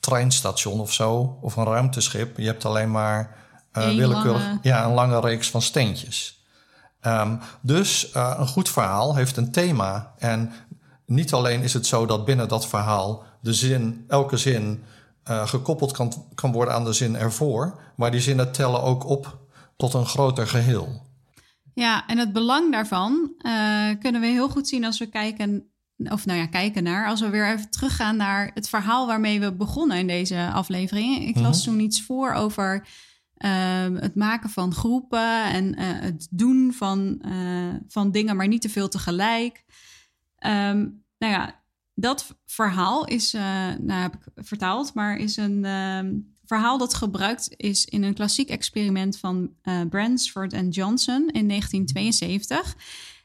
treinstation 0.00 0.80
of 0.80 0.92
zo, 0.92 1.38
of 1.40 1.56
een 1.56 1.64
ruimteschip. 1.64 2.36
Je 2.36 2.46
hebt 2.46 2.64
alleen 2.64 2.90
maar 2.90 3.36
willekeurig 3.72 4.42
lange... 4.42 4.58
ja, 4.62 4.84
een 4.84 4.94
lange 4.94 5.20
reeks 5.20 5.50
van 5.50 5.62
steentjes. 5.62 6.44
Um, 7.06 7.40
dus 7.60 8.12
uh, 8.16 8.34
een 8.38 8.46
goed 8.46 8.68
verhaal 8.68 9.16
heeft 9.16 9.36
een 9.36 9.52
thema. 9.52 10.14
En 10.18 10.52
niet 11.06 11.32
alleen 11.32 11.62
is 11.62 11.72
het 11.72 11.86
zo 11.86 12.06
dat 12.06 12.24
binnen 12.24 12.48
dat 12.48 12.66
verhaal 12.66 13.24
de 13.40 13.52
zin, 13.52 14.04
elke 14.08 14.36
zin 14.36 14.84
uh, 15.30 15.46
gekoppeld 15.46 15.92
kan, 15.92 16.26
kan 16.34 16.52
worden 16.52 16.74
aan 16.74 16.84
de 16.84 16.92
zin 16.92 17.16
ervoor, 17.16 17.80
maar 17.96 18.10
die 18.10 18.20
zinnen 18.20 18.52
tellen 18.52 18.82
ook 18.82 19.06
op 19.06 19.38
tot 19.76 19.94
een 19.94 20.06
groter 20.06 20.46
geheel. 20.46 21.02
Ja, 21.74 22.06
en 22.06 22.18
het 22.18 22.32
belang 22.32 22.72
daarvan 22.72 23.32
uh, 23.38 23.52
kunnen 24.00 24.20
we 24.20 24.26
heel 24.26 24.48
goed 24.48 24.68
zien 24.68 24.84
als 24.84 24.98
we 24.98 25.06
kijken, 25.06 25.71
of 26.10 26.26
nou 26.26 26.38
ja, 26.38 26.46
kijken 26.46 26.82
naar, 26.82 27.06
als 27.06 27.20
we 27.20 27.28
weer 27.28 27.52
even 27.52 27.70
teruggaan 27.70 28.16
naar 28.16 28.50
het 28.54 28.68
verhaal 28.68 29.06
waarmee 29.06 29.40
we 29.40 29.52
begonnen 29.52 29.98
in 29.98 30.06
deze 30.06 30.50
aflevering. 30.52 31.28
Ik 31.28 31.36
las 31.36 31.66
mm 31.66 31.72
toen 31.72 31.80
iets 31.80 32.02
voor 32.02 32.32
over 32.32 32.86
Ehm, 33.42 33.94
het 33.94 34.14
maken 34.14 34.50
van 34.50 34.74
groepen 34.74 35.44
en 35.44 35.80
uh, 35.80 36.00
het 36.00 36.28
doen 36.30 36.72
van, 36.72 37.22
uh, 37.26 37.74
van 37.88 38.10
dingen, 38.10 38.36
maar 38.36 38.48
niet 38.48 38.62
te 38.62 38.68
veel 38.68 38.88
tegelijk. 38.88 39.64
Um, 40.46 41.04
nou 41.18 41.32
ja, 41.32 41.62
dat 41.94 42.36
verhaal 42.46 43.04
is, 43.04 43.34
uh, 43.34 43.42
nou 43.78 44.00
heb 44.00 44.14
ik 44.14 44.44
vertaald, 44.44 44.94
maar 44.94 45.16
is 45.16 45.36
een 45.36 45.64
um, 45.64 46.34
verhaal 46.44 46.78
dat 46.78 46.94
gebruikt 46.94 47.54
is 47.56 47.84
in 47.84 48.02
een 48.02 48.14
klassiek 48.14 48.48
experiment 48.48 49.18
van 49.18 49.50
Bransford 49.88 50.52
en 50.52 50.68
Johnson 50.68 51.28
in 51.28 51.48
1972. 51.48 52.76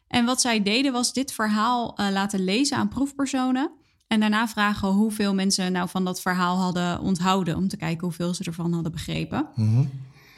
En 0.07 0.25
wat 0.25 0.41
zij 0.41 0.63
deden 0.63 0.91
was 0.91 1.13
dit 1.13 1.33
verhaal 1.33 1.93
laten 1.95 2.43
lezen 2.43 2.77
aan 2.77 2.87
proefpersonen. 2.87 3.71
En 4.07 4.19
daarna 4.19 4.47
vragen 4.47 4.87
hoeveel 4.87 5.33
mensen 5.33 5.71
nou 5.71 5.89
van 5.89 6.05
dat 6.05 6.21
verhaal 6.21 6.57
hadden 6.57 6.99
onthouden. 6.99 7.55
Om 7.55 7.67
te 7.67 7.77
kijken 7.77 8.03
hoeveel 8.03 8.33
ze 8.33 8.43
ervan 8.43 8.73
hadden 8.73 8.91
begrepen. 8.91 9.47
Mm 9.55 9.89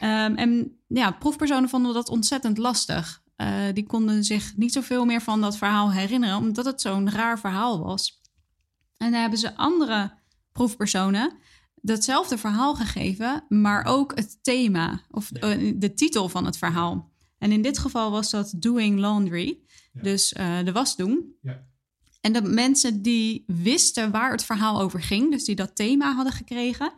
Um, 0.02 0.36
en 0.36 0.76
ja, 0.86 1.10
proefpersonen 1.10 1.68
vonden 1.68 1.94
dat 1.94 2.08
ontzettend 2.08 2.58
lastig. 2.58 3.22
Uh, 3.36 3.48
die 3.74 3.86
konden 3.86 4.24
zich 4.24 4.56
niet 4.56 4.72
zoveel 4.72 5.04
meer 5.04 5.22
van 5.22 5.40
dat 5.40 5.56
verhaal 5.56 5.92
herinneren, 5.92 6.36
omdat 6.36 6.64
het 6.64 6.80
zo'n 6.80 7.10
raar 7.10 7.38
verhaal 7.38 7.84
was. 7.84 8.22
En 8.96 9.10
dan 9.10 9.20
hebben 9.20 9.38
ze 9.38 9.56
andere 9.56 10.12
proefpersonen 10.52 11.32
datzelfde 11.74 12.38
verhaal 12.38 12.74
gegeven, 12.74 13.44
maar 13.48 13.84
ook 13.84 14.16
het 14.16 14.38
thema 14.42 15.00
of 15.10 15.30
uh, 15.32 15.74
de 15.76 15.94
titel 15.94 16.28
van 16.28 16.44
het 16.44 16.58
verhaal. 16.58 17.09
En 17.40 17.52
in 17.52 17.62
dit 17.62 17.78
geval 17.78 18.10
was 18.10 18.30
dat 18.30 18.52
Doing 18.56 18.98
Laundry, 18.98 19.58
ja. 19.92 20.02
dus 20.02 20.32
uh, 20.32 20.64
de 20.64 20.72
was 20.72 20.96
doen. 20.96 21.34
Ja. 21.42 21.68
En 22.20 22.32
de 22.32 22.42
mensen 22.42 23.02
die 23.02 23.44
wisten 23.46 24.10
waar 24.10 24.30
het 24.30 24.44
verhaal 24.44 24.80
over 24.80 25.02
ging, 25.02 25.30
dus 25.30 25.44
die 25.44 25.54
dat 25.54 25.76
thema 25.76 26.14
hadden 26.14 26.32
gekregen, 26.32 26.92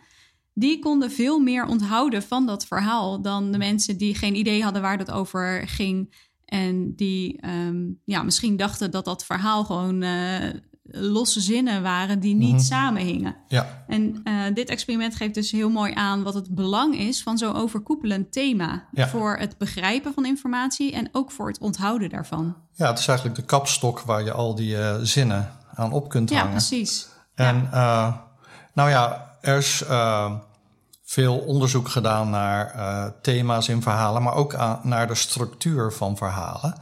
die 0.54 0.78
konden 0.78 1.10
veel 1.10 1.38
meer 1.38 1.66
onthouden 1.66 2.22
van 2.22 2.46
dat 2.46 2.66
verhaal 2.66 3.22
dan 3.22 3.52
de 3.52 3.58
mensen 3.58 3.96
die 3.96 4.14
geen 4.14 4.34
idee 4.34 4.62
hadden 4.62 4.82
waar 4.82 4.98
het 4.98 5.10
over 5.10 5.68
ging. 5.68 6.14
En 6.44 6.94
die 6.94 7.46
um, 7.46 8.00
ja, 8.04 8.22
misschien 8.22 8.56
dachten 8.56 8.90
dat 8.90 9.04
dat 9.04 9.24
verhaal 9.24 9.64
gewoon 9.64 10.02
uh, 10.02 10.48
losse 10.82 11.40
zinnen 11.40 11.82
waren 11.82 12.20
die 12.20 12.34
niet 12.34 12.48
mm 12.48 12.56
-hmm. 12.56 12.64
samenhingen. 12.64 13.36
Ja. 13.48 13.84
En 13.86 14.20
uh, 14.24 14.54
dit 14.54 14.68
experiment 14.68 15.16
geeft 15.16 15.34
dus 15.34 15.50
heel 15.50 15.70
mooi 15.70 15.92
aan 15.94 16.22
wat 16.22 16.34
het 16.34 16.54
belang 16.54 16.98
is 16.98 17.22
van 17.22 17.38
zo'n 17.38 17.54
overkoepelend 17.54 18.32
thema. 18.32 18.88
Ja. 18.92 19.08
Voor 19.08 19.36
het 19.36 19.58
begrijpen 19.58 20.14
van 20.14 20.26
informatie 20.26 20.92
en 20.92 21.08
ook 21.12 21.30
voor 21.30 21.48
het 21.48 21.58
onthouden 21.58 22.10
daarvan. 22.10 22.56
Ja, 22.72 22.88
het 22.88 22.98
is 22.98 23.08
eigenlijk 23.08 23.38
de 23.38 23.44
kapstok 23.44 24.00
waar 24.00 24.24
je 24.24 24.32
al 24.32 24.54
die 24.54 24.76
uh, 24.76 24.94
zinnen 25.02 25.52
aan 25.74 25.92
op 25.92 26.08
kunt 26.08 26.30
hangen. 26.30 26.44
Ja, 26.44 26.50
precies. 26.50 27.08
En 27.34 27.68
ja. 27.72 28.26
nou 28.74 28.90
ja, 28.90 29.30
er 29.40 29.56
is 29.56 29.84
veel 31.04 31.38
onderzoek 31.38 31.88
gedaan 31.88 32.30
naar 32.30 32.74
thema's 33.22 33.68
in 33.68 33.82
verhalen, 33.82 34.22
maar 34.22 34.34
ook 34.34 34.54
aan, 34.54 34.80
naar 34.82 35.06
de 35.06 35.14
structuur 35.14 35.92
van 35.92 36.16
verhalen. 36.16 36.74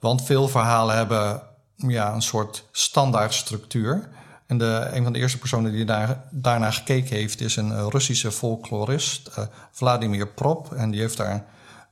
Want 0.00 0.24
veel 0.24 0.48
verhalen 0.48 0.96
hebben 0.96 1.47
ja, 1.86 2.14
een 2.14 2.22
soort 2.22 2.64
standaard 2.72 3.34
structuur. 3.34 4.08
En 4.46 4.58
de, 4.58 4.88
een 4.92 5.02
van 5.02 5.12
de 5.12 5.18
eerste 5.18 5.38
personen 5.38 5.72
die 5.72 5.84
daar, 5.84 6.24
daarnaar 6.30 6.72
gekeken 6.72 7.16
heeft, 7.16 7.40
is 7.40 7.56
een 7.56 7.90
Russische 7.90 8.32
folklorist, 8.32 9.28
uh, 9.28 9.44
Vladimir 9.70 10.28
Prop. 10.28 10.72
En 10.72 10.90
die 10.90 11.00
heeft 11.00 11.16
daar 11.16 11.44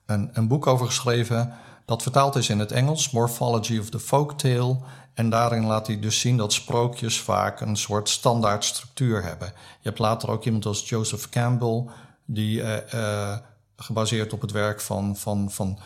een, 0.07 0.31
een 0.33 0.49
boek 0.49 0.67
over 0.67 0.87
geschreven 0.87 1.55
dat 1.85 2.03
vertaald 2.03 2.37
is 2.37 2.49
in 2.49 2.59
het 2.59 2.73
Engels, 2.73 3.11
Morphology 3.11 3.79
of 3.79 3.91
the 3.91 4.01
Folktale. 4.01 4.79
En 5.15 5.31
daarin 5.31 5.65
laat 5.65 5.87
hij 5.87 6.01
dus 6.01 6.21
zien 6.21 6.37
dat 6.37 6.53
sprookjes 6.53 7.21
vaak 7.21 7.61
een 7.61 7.77
soort 7.77 8.09
standaard 8.09 8.65
structuur 8.65 9.23
hebben. 9.23 9.49
Je 9.57 9.89
hebt 9.89 9.99
later 9.99 10.31
ook 10.31 10.45
iemand 10.45 10.67
als 10.67 10.89
Joseph 10.89 11.29
Campbell, 11.29 11.85
die 12.25 12.61
uh, 12.95 13.37
gebaseerd 13.77 14.33
op 14.33 14.41
het 14.41 14.51
werk 14.51 14.81
van, 14.81 15.17
van, 15.17 15.51
van 15.51 15.79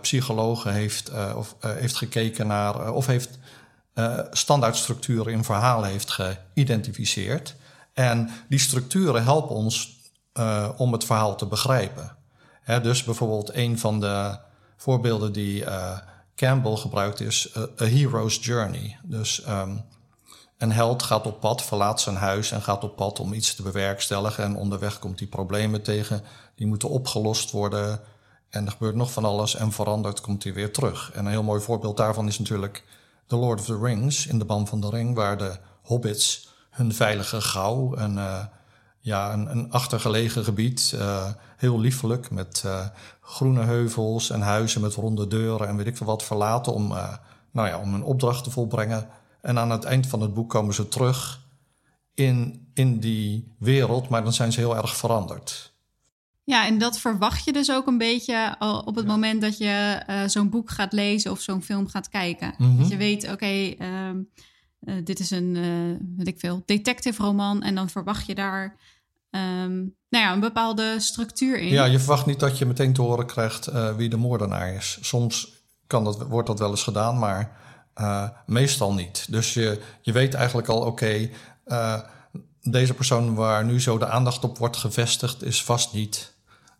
psychologen 0.00 0.72
heeft, 0.72 1.10
of, 1.36 1.56
heeft 1.60 1.96
gekeken 1.96 2.46
naar, 2.46 2.92
of 2.92 3.06
heeft 3.06 3.38
standaardstructuren 4.30 5.32
in 5.32 5.44
verhalen 5.44 5.88
heeft 5.88 6.10
geïdentificeerd. 6.10 7.54
En 7.92 8.30
die 8.48 8.58
structuren 8.58 9.22
helpen 9.22 9.54
ons 9.54 9.96
om 10.76 10.92
het 10.92 11.04
verhaal 11.04 11.36
te 11.36 11.46
begrijpen. 11.46 12.16
Dus 12.82 13.04
bijvoorbeeld 13.04 13.54
een 13.54 13.78
van 13.78 14.00
de 14.00 14.38
voorbeelden 14.76 15.32
die 15.32 15.64
Campbell 16.36 16.76
gebruikt 16.76 17.20
is 17.20 17.56
A 17.56 17.84
Hero's 17.84 18.38
Journey. 18.40 18.98
Dus 19.02 19.46
um, 19.48 19.84
een 20.58 20.72
held 20.72 21.02
gaat 21.02 21.26
op 21.26 21.40
pad, 21.40 21.62
verlaat 21.62 22.00
zijn 22.00 22.16
huis 22.16 22.50
en 22.50 22.62
gaat 22.62 22.84
op 22.84 22.96
pad 22.96 23.20
om 23.20 23.32
iets 23.32 23.54
te 23.54 23.62
bewerkstelligen. 23.62 24.44
En 24.44 24.56
onderweg 24.56 24.98
komt 24.98 25.18
hij 25.18 25.28
problemen 25.28 25.82
tegen, 25.82 26.22
die 26.54 26.66
moeten 26.66 26.88
opgelost 26.88 27.50
worden. 27.50 28.00
En 28.54 28.66
er 28.66 28.72
gebeurt 28.72 28.94
nog 28.94 29.12
van 29.12 29.24
alles 29.24 29.54
en 29.54 29.72
veranderd 29.72 30.20
komt 30.20 30.44
hij 30.44 30.54
weer 30.54 30.72
terug. 30.72 31.10
En 31.12 31.24
een 31.24 31.30
heel 31.30 31.42
mooi 31.42 31.60
voorbeeld 31.60 31.96
daarvan 31.96 32.28
is 32.28 32.38
natuurlijk 32.38 32.84
The 33.26 33.36
Lord 33.36 33.60
of 33.60 33.66
the 33.66 33.78
Rings 33.78 34.26
in 34.26 34.38
de 34.38 34.44
Ban 34.44 34.66
van 34.66 34.80
de 34.80 34.88
Ring, 34.88 35.14
waar 35.14 35.38
de 35.38 35.56
hobbits 35.82 36.48
hun 36.70 36.94
veilige 36.94 37.40
gauw, 37.40 37.96
een, 37.96 38.16
uh, 38.16 38.44
ja, 39.00 39.32
een, 39.32 39.50
een 39.50 39.72
achtergelegen 39.72 40.44
gebied, 40.44 40.92
uh, 40.94 41.26
heel 41.56 41.80
liefelijk 41.80 42.30
met 42.30 42.62
uh, 42.66 42.86
groene 43.20 43.64
heuvels 43.64 44.30
en 44.30 44.40
huizen 44.40 44.80
met 44.80 44.94
ronde 44.94 45.26
deuren 45.26 45.68
en 45.68 45.76
weet 45.76 45.86
ik 45.86 45.96
veel 45.96 46.06
wat 46.06 46.24
verlaten 46.24 46.72
om, 46.72 46.88
nou 47.50 47.68
ja, 47.68 47.78
om 47.78 47.94
een 47.94 48.02
opdracht 48.02 48.44
te 48.44 48.50
volbrengen. 48.50 49.08
En 49.40 49.58
aan 49.58 49.70
het 49.70 49.84
eind 49.84 50.06
van 50.06 50.20
het 50.20 50.34
boek 50.34 50.50
komen 50.50 50.74
ze 50.74 50.88
terug 50.88 51.40
in, 52.14 52.70
in 52.74 53.00
die 53.00 53.54
wereld, 53.58 54.08
maar 54.08 54.22
dan 54.22 54.32
zijn 54.32 54.52
ze 54.52 54.60
heel 54.60 54.76
erg 54.76 54.96
veranderd. 54.96 55.73
Ja, 56.44 56.66
en 56.66 56.78
dat 56.78 56.98
verwacht 56.98 57.44
je 57.44 57.52
dus 57.52 57.70
ook 57.70 57.86
een 57.86 57.98
beetje 57.98 58.56
op 58.84 58.94
het 58.94 59.04
ja. 59.04 59.10
moment 59.10 59.40
dat 59.40 59.58
je 59.58 60.02
uh, 60.10 60.22
zo'n 60.26 60.50
boek 60.50 60.70
gaat 60.70 60.92
lezen 60.92 61.30
of 61.30 61.40
zo'n 61.40 61.62
film 61.62 61.88
gaat 61.88 62.08
kijken. 62.08 62.54
Mm 62.58 62.66
-hmm. 62.66 62.78
Dat 62.78 62.88
je 62.88 62.96
weet, 62.96 63.24
oké, 63.24 63.32
okay, 63.32 63.76
uh, 63.80 64.08
uh, 64.80 64.94
dit 65.04 65.18
is 65.18 65.30
een, 65.30 65.52
weet 66.16 66.28
ik 66.28 66.38
veel, 66.38 66.62
detective 66.66 67.22
roman 67.22 67.62
en 67.62 67.74
dan 67.74 67.90
verwacht 67.90 68.26
je 68.26 68.34
daar 68.34 68.76
um, 69.30 69.94
nou 70.08 70.24
ja, 70.24 70.32
een 70.32 70.40
bepaalde 70.40 70.94
structuur 71.00 71.58
in. 71.58 71.68
Ja, 71.68 71.84
je 71.84 71.98
verwacht 71.98 72.26
niet 72.26 72.40
dat 72.40 72.58
je 72.58 72.66
meteen 72.66 72.92
te 72.92 73.02
horen 73.02 73.26
krijgt 73.26 73.68
uh, 73.68 73.96
wie 73.96 74.08
de 74.08 74.16
moordenaar 74.16 74.74
is. 74.74 74.98
Soms 75.00 75.62
kan 75.86 76.04
dat, 76.04 76.22
wordt 76.22 76.46
dat 76.46 76.58
wel 76.58 76.70
eens 76.70 76.82
gedaan, 76.82 77.18
maar 77.18 77.56
uh, 77.96 78.28
meestal 78.46 78.94
niet. 78.94 79.26
Dus 79.30 79.54
je, 79.54 79.80
je 80.00 80.12
weet 80.12 80.34
eigenlijk 80.34 80.68
al, 80.68 80.78
oké, 80.78 80.88
okay, 80.88 81.32
uh, 81.66 82.00
deze 82.60 82.94
persoon 82.94 83.34
waar 83.34 83.64
nu 83.64 83.80
zo 83.80 83.98
de 83.98 84.08
aandacht 84.08 84.44
op 84.44 84.58
wordt 84.58 84.76
gevestigd, 84.76 85.42
is 85.42 85.64
vast 85.64 85.92
niet 85.92 86.33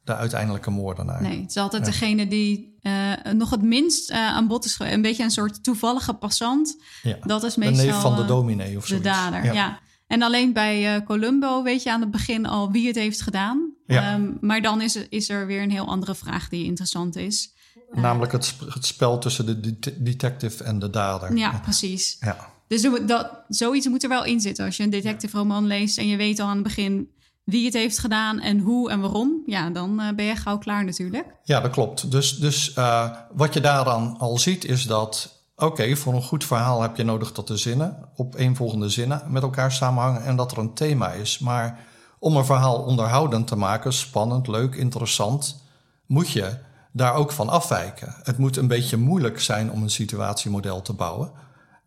de 0.04 0.14
uiteindelijke 0.14 0.70
moordenaar. 0.70 1.22
Nee, 1.22 1.40
het 1.40 1.50
is 1.50 1.56
altijd 1.56 1.84
ja. 1.84 1.90
degene 1.90 2.28
die 2.28 2.78
uh, 2.82 3.12
nog 3.32 3.50
het 3.50 3.62
minst 3.62 4.10
uh, 4.10 4.16
aan 4.16 4.46
bod 4.46 4.64
is. 4.64 4.76
Een 4.78 5.02
beetje 5.02 5.22
een 5.22 5.30
soort 5.30 5.64
toevallige 5.64 6.12
passant. 6.12 6.76
Ja. 7.02 7.16
Dat 7.22 7.42
is 7.42 7.56
meestal 7.56 7.84
de 7.84 7.90
neef 7.90 8.00
van 8.00 8.16
de 8.16 8.24
dominee 8.24 8.76
of 8.76 8.86
zo. 8.86 8.96
De 8.96 9.02
dader, 9.02 9.44
ja. 9.44 9.52
ja. 9.52 9.78
En 10.06 10.22
alleen 10.22 10.52
bij 10.52 10.96
uh, 10.96 11.06
Columbo 11.06 11.62
weet 11.62 11.82
je 11.82 11.92
aan 11.92 12.00
het 12.00 12.10
begin 12.10 12.46
al 12.46 12.70
wie 12.70 12.86
het 12.86 12.96
heeft 12.96 13.20
gedaan. 13.20 13.72
Ja. 13.86 14.14
Um, 14.14 14.38
maar 14.40 14.62
dan 14.62 14.80
is 14.80 14.96
er, 14.96 15.06
is 15.08 15.28
er 15.28 15.46
weer 15.46 15.62
een 15.62 15.70
heel 15.70 15.86
andere 15.86 16.14
vraag 16.14 16.48
die 16.48 16.64
interessant 16.64 17.16
is. 17.16 17.52
Namelijk 17.92 18.32
het, 18.32 18.54
het 18.68 18.86
spel 18.86 19.18
tussen 19.18 19.46
de 19.46 19.78
de 19.78 20.02
detective 20.02 20.64
en 20.64 20.78
de 20.78 20.90
dader. 20.90 21.36
Ja, 21.36 21.60
precies. 21.62 22.16
Ja. 22.20 22.52
Dus 22.68 22.88
dat, 23.06 23.30
zoiets 23.48 23.88
moet 23.88 24.02
er 24.02 24.08
wel 24.08 24.24
in 24.24 24.40
zitten. 24.40 24.64
Als 24.64 24.76
je 24.76 24.82
een 24.82 24.90
detective 24.90 25.36
roman 25.36 25.66
leest 25.66 25.98
en 25.98 26.06
je 26.06 26.16
weet 26.16 26.40
al 26.40 26.46
aan 26.46 26.54
het 26.54 26.62
begin 26.62 27.08
wie 27.44 27.64
het 27.64 27.74
heeft 27.74 27.98
gedaan 27.98 28.40
en 28.40 28.58
hoe 28.58 28.90
en 28.90 29.00
waarom, 29.00 29.42
ja, 29.46 29.70
dan 29.70 30.00
uh, 30.00 30.08
ben 30.16 30.24
je 30.24 30.36
gauw 30.36 30.58
klaar 30.58 30.84
natuurlijk. 30.84 31.34
Ja, 31.42 31.60
dat 31.60 31.70
klopt. 31.70 32.10
Dus, 32.10 32.38
dus 32.38 32.76
uh, 32.76 33.10
wat 33.32 33.54
je 33.54 33.60
daaraan 33.60 34.18
al 34.18 34.38
ziet 34.38 34.64
is 34.64 34.86
dat 34.86 35.42
oké, 35.56 35.96
voor 35.96 36.14
een 36.14 36.22
goed 36.22 36.44
verhaal 36.44 36.82
heb 36.82 36.96
je 36.96 37.04
nodig 37.04 37.32
dat 37.32 37.46
de 37.46 37.56
zinnen 37.56 38.08
op 38.16 38.36
volgende 38.52 38.88
zinnen 38.88 39.22
met 39.28 39.42
elkaar 39.42 39.72
samenhangen 39.72 40.24
en 40.24 40.36
dat 40.36 40.52
er 40.52 40.58
een 40.58 40.74
thema 40.74 41.12
is. 41.12 41.38
Maar 41.38 41.78
om 42.18 42.36
een 42.36 42.44
verhaal 42.44 42.82
onderhoudend 42.82 43.46
te 43.46 43.56
maken, 43.56 43.92
spannend, 43.92 44.46
leuk, 44.46 44.74
interessant, 44.74 45.62
moet 46.06 46.30
je 46.30 46.58
daar 46.92 47.14
ook 47.14 47.32
van 47.32 47.48
afwijken. 47.48 48.14
Het 48.22 48.38
moet 48.38 48.56
een 48.56 48.66
beetje 48.66 48.96
moeilijk 48.96 49.40
zijn 49.40 49.70
om 49.70 49.82
een 49.82 49.90
situatiemodel 49.90 50.82
te 50.82 50.92
bouwen. 50.92 51.32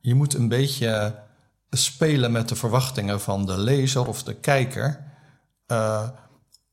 Je 0.01 0.15
moet 0.15 0.33
een 0.33 0.47
beetje 0.47 1.19
spelen 1.69 2.31
met 2.31 2.49
de 2.49 2.55
verwachtingen 2.55 3.21
van 3.21 3.45
de 3.45 3.57
lezer 3.57 4.07
of 4.07 4.23
de 4.23 4.33
kijker. 4.33 5.06
Uh, 5.71 6.07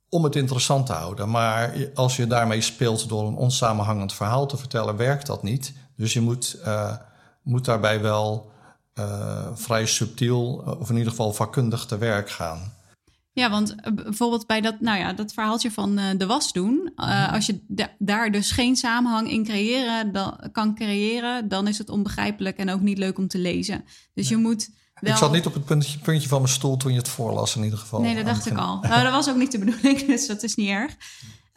om 0.09 0.25
het 0.25 0.37
interessant 0.37 0.87
te 0.87 0.93
houden. 0.93 1.31
Maar 1.31 1.75
als 1.95 2.17
je 2.17 2.27
daarmee 2.27 2.61
speelt 2.61 3.09
door 3.09 3.27
een 3.27 3.37
onsamenhangend 3.37 4.15
verhaal 4.15 4.47
te 4.47 4.57
vertellen, 4.57 4.97
werkt 4.97 5.27
dat 5.27 5.43
niet. 5.43 5.73
Dus 5.97 6.13
je 6.13 6.21
moet, 6.21 6.57
uh, 6.67 6.97
moet 7.43 7.65
daarbij 7.65 8.01
wel 8.01 8.53
uh, 8.99 9.47
vrij 9.55 9.87
subtiel, 9.87 10.77
of 10.81 10.91
in 10.91 10.97
ieder 10.97 11.11
geval 11.11 11.33
vakkundig 11.33 11.87
te 11.87 11.99
werk 11.99 12.31
gaan. 12.31 12.73
Ja, 13.33 13.51
want 13.51 13.75
bijvoorbeeld 13.95 14.47
bij 14.47 14.61
dat, 14.61 14.81
nou 14.81 14.99
ja, 14.99 15.13
dat 15.13 15.33
verhaaltje 15.33 15.71
van 15.71 15.99
uh, 15.99 16.05
de 16.17 16.27
was 16.27 16.53
doen. 16.53 16.93
Uh, 16.97 17.33
als 17.33 17.47
je 17.47 17.61
daar 17.99 18.31
dus 18.31 18.51
geen 18.51 18.77
samenhang 18.77 19.31
in 19.31 19.45
creëren, 19.45 20.13
dan, 20.13 20.49
kan 20.53 20.75
creëren, 20.75 21.49
dan 21.49 21.69
is 21.69 21.79
het 21.79 21.89
onbegrijpelijk 21.89 22.57
en 22.57 22.71
ook 22.71 22.81
niet 22.81 22.99
leuk 22.99 23.19
om 23.19 23.29
te 23.29 23.39
lezen. 23.39 23.85
Dus 24.13 24.29
je 24.29 24.37
moet 24.37 24.71
ik 25.07 25.17
zat 25.17 25.33
niet 25.33 25.47
op 25.47 25.55
het 25.55 25.65
puntje, 25.65 25.99
puntje, 25.99 26.29
van 26.29 26.43
mijn 26.43 26.53
stoel 26.53 26.77
toen 26.77 26.93
je 26.93 26.99
het 26.99 27.09
voorlas 27.09 27.57
in 27.57 27.65
ieder 27.65 27.79
geval. 27.79 28.01
Nee, 28.01 28.15
dat 28.15 28.25
dacht 28.25 28.47
ik 28.47 28.59
al. 28.59 28.79
Nou, 28.83 29.03
dat 29.03 29.13
was 29.13 29.29
ook 29.29 29.37
niet 29.37 29.53
de 29.53 29.59
bedoeling, 29.59 30.05
dus 30.07 30.27
dat 30.27 30.43
is 30.43 30.55
niet 30.55 30.69
erg. 30.69 30.97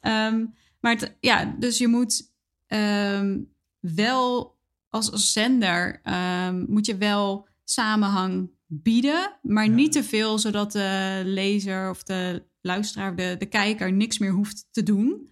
Um, 0.01 0.53
maar 0.79 0.91
het, 0.91 1.15
ja, 1.19 1.55
dus 1.59 1.77
je 1.77 1.87
moet 1.87 2.31
um, 2.67 3.51
wel 3.79 4.55
als, 4.89 5.11
als 5.11 5.31
zender 5.31 6.01
um, 6.47 6.65
moet 6.69 6.85
je 6.85 6.97
wel 6.97 7.47
samenhang 7.63 8.49
bieden, 8.65 9.37
maar 9.41 9.69
niet 9.69 9.91
te 9.91 10.03
veel, 10.03 10.39
zodat 10.39 10.71
de 10.71 11.21
lezer 11.25 11.89
of 11.89 12.03
de 12.03 12.43
luisteraar, 12.61 13.15
de, 13.15 13.35
de 13.39 13.45
kijker, 13.45 13.93
niks 13.93 14.17
meer 14.17 14.31
hoeft 14.31 14.67
te 14.71 14.83
doen. 14.83 15.31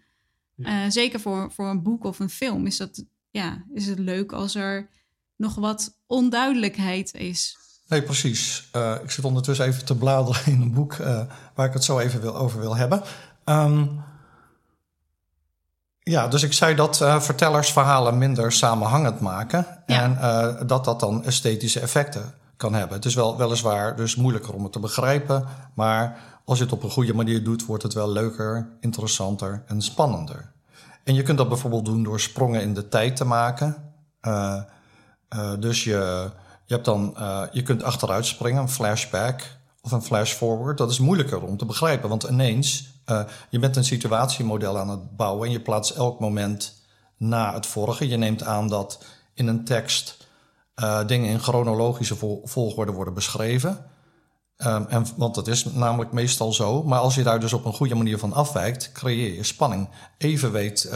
Ja. 0.55 0.85
Uh, 0.85 0.91
zeker 0.91 1.19
voor, 1.19 1.51
voor 1.51 1.69
een 1.69 1.83
boek 1.83 2.03
of 2.03 2.19
een 2.19 2.29
film 2.29 2.65
is, 2.65 2.77
dat, 2.77 3.05
ja, 3.31 3.65
is 3.73 3.87
het 3.87 3.99
leuk 3.99 4.31
als 4.31 4.55
er 4.55 4.89
nog 5.35 5.55
wat 5.55 5.99
onduidelijkheid 6.05 7.13
is. 7.13 7.57
Nee, 7.87 8.01
precies. 8.01 8.69
Uh, 8.75 8.93
ik 9.03 9.11
zit 9.11 9.25
ondertussen 9.25 9.65
even 9.65 9.85
te 9.85 9.95
bladeren 9.95 10.45
in 10.45 10.61
een 10.61 10.73
boek 10.73 10.93
uh, 10.93 11.21
waar 11.53 11.67
ik 11.67 11.73
het 11.73 11.83
zo 11.83 11.99
even 11.99 12.21
wil, 12.21 12.35
over 12.35 12.59
wil 12.59 12.75
hebben. 12.75 13.01
Um, 13.45 14.03
ja, 15.99 16.27
dus 16.27 16.43
ik 16.43 16.53
zei 16.53 16.75
dat 16.75 16.99
uh, 17.01 17.19
vertellers 17.19 17.71
verhalen 17.71 18.17
minder 18.17 18.51
samenhangend 18.51 19.19
maken. 19.19 19.67
Ja. 19.85 20.01
En 20.01 20.67
dat 20.67 20.85
dat 20.85 20.99
dan 20.99 21.23
esthetische 21.23 21.79
effecten 21.79 22.33
kan 22.57 22.73
hebben. 22.73 22.95
Het 22.95 23.05
is 23.05 23.15
wel 23.15 23.37
weliswaar 23.37 23.95
dus 23.95 24.15
moeilijker 24.15 24.53
om 24.53 24.63
het 24.63 24.71
te 24.71 24.79
begrijpen. 24.79 25.45
Maar 25.73 26.17
als 26.45 26.57
je 26.57 26.63
het 26.63 26.73
op 26.73 26.83
een 26.83 26.89
goede 26.89 27.13
manier 27.13 27.43
doet, 27.43 27.65
wordt 27.65 27.83
het 27.83 27.93
wel 27.93 28.11
leuker, 28.11 28.69
interessanter 28.79 29.63
en 29.67 29.81
spannender. 29.81 30.51
En 31.03 31.13
je 31.13 31.23
kunt 31.23 31.37
dat 31.37 31.49
bijvoorbeeld 31.49 31.85
doen 31.85 32.03
door 32.03 32.19
sprongen 32.19 32.61
in 32.61 32.73
de 32.73 32.89
tijd 32.89 33.15
te 33.15 33.25
maken. 33.25 33.75
dus 35.59 35.83
je 35.83 36.29
je, 36.65 36.73
hebt 36.73 36.85
dan, 36.85 37.15
uh, 37.17 37.41
je 37.51 37.63
kunt 37.63 37.83
achteruit 37.83 38.25
springen, 38.25 38.61
een 38.61 38.69
flashback 38.69 39.41
of 39.81 39.91
een 39.91 40.01
flash 40.01 40.33
forward. 40.33 40.77
Dat 40.77 40.91
is 40.91 40.99
moeilijker 40.99 41.41
om 41.41 41.57
te 41.57 41.65
begrijpen, 41.65 42.09
want 42.09 42.23
ineens, 42.23 42.89
uh, 43.05 43.23
je 43.49 43.59
bent 43.59 43.75
een 43.75 43.83
situatiemodel 43.83 44.77
aan 44.77 44.89
het 44.89 45.15
bouwen 45.15 45.47
en 45.47 45.51
je 45.51 45.61
plaatst 45.61 45.95
elk 45.95 46.19
moment 46.19 46.83
na 47.17 47.53
het 47.53 47.65
vorige. 47.65 48.07
Je 48.07 48.17
neemt 48.17 48.43
aan 48.43 48.67
dat 48.67 49.03
in 49.33 49.47
een 49.47 49.65
tekst 49.65 50.27
uh, 50.75 51.07
dingen 51.07 51.29
in 51.29 51.39
chronologische 51.39 52.15
volgorde 52.43 52.91
worden 52.91 53.13
beschreven. 53.13 53.85
Um, 54.57 54.85
en, 54.89 55.05
want 55.17 55.35
dat 55.35 55.47
is 55.47 55.65
namelijk 55.65 56.11
meestal 56.11 56.53
zo. 56.53 56.83
Maar 56.83 56.99
als 56.99 57.15
je 57.15 57.23
daar 57.23 57.39
dus 57.39 57.53
op 57.53 57.65
een 57.65 57.73
goede 57.73 57.95
manier 57.95 58.17
van 58.17 58.33
afwijkt, 58.33 58.91
creëer 58.91 59.33
je 59.33 59.43
spanning. 59.43 59.89
Even 60.17 60.51
weet 60.51 60.91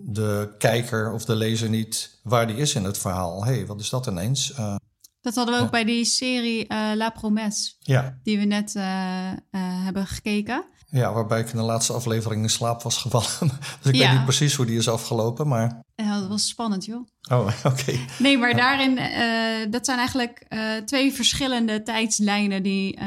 de 0.00 0.54
kijker 0.58 1.12
of 1.12 1.24
de 1.24 1.34
lezer 1.34 1.68
niet 1.68 2.20
waar 2.22 2.46
die 2.46 2.56
is 2.56 2.74
in 2.74 2.84
het 2.84 2.98
verhaal. 2.98 3.44
Hé, 3.44 3.52
hey, 3.52 3.66
wat 3.66 3.80
is 3.80 3.90
dat 3.90 4.06
ineens? 4.06 4.52
Uh, 4.58 4.74
dat 5.20 5.34
hadden 5.34 5.54
we 5.54 5.60
ook 5.60 5.70
bij 5.70 5.84
die 5.84 6.04
serie 6.04 6.64
uh, 6.68 6.90
La 6.94 7.10
Promesse, 7.10 7.72
ja. 7.78 8.18
die 8.22 8.38
we 8.38 8.44
net 8.44 8.74
uh, 8.74 8.84
hebben 9.84 10.06
gekeken. 10.06 10.64
Ja, 10.90 11.12
waarbij 11.12 11.40
ik 11.40 11.50
in 11.50 11.56
de 11.56 11.62
laatste 11.62 11.92
aflevering 11.92 12.42
in 12.42 12.50
slaap 12.50 12.82
was 12.82 12.96
gevallen. 12.96 13.28
dus 13.82 13.92
ik 13.92 13.94
ja. 13.94 14.00
weet 14.00 14.12
niet 14.12 14.24
precies 14.24 14.54
hoe 14.54 14.66
die 14.66 14.78
is 14.78 14.88
afgelopen, 14.88 15.48
maar... 15.48 15.82
Ja, 15.94 16.20
dat 16.20 16.28
was 16.28 16.48
spannend, 16.48 16.84
joh. 16.84 17.06
Oh, 17.30 17.46
oké. 17.72 17.98
Nee, 18.18 18.38
maar 18.38 18.56
daarin, 18.56 18.94
dat 19.70 19.84
zijn 19.84 19.98
eigenlijk 19.98 20.46
twee 20.84 21.12
verschillende 21.12 21.82
tijdslijnen 21.82 22.62
die 22.62 22.98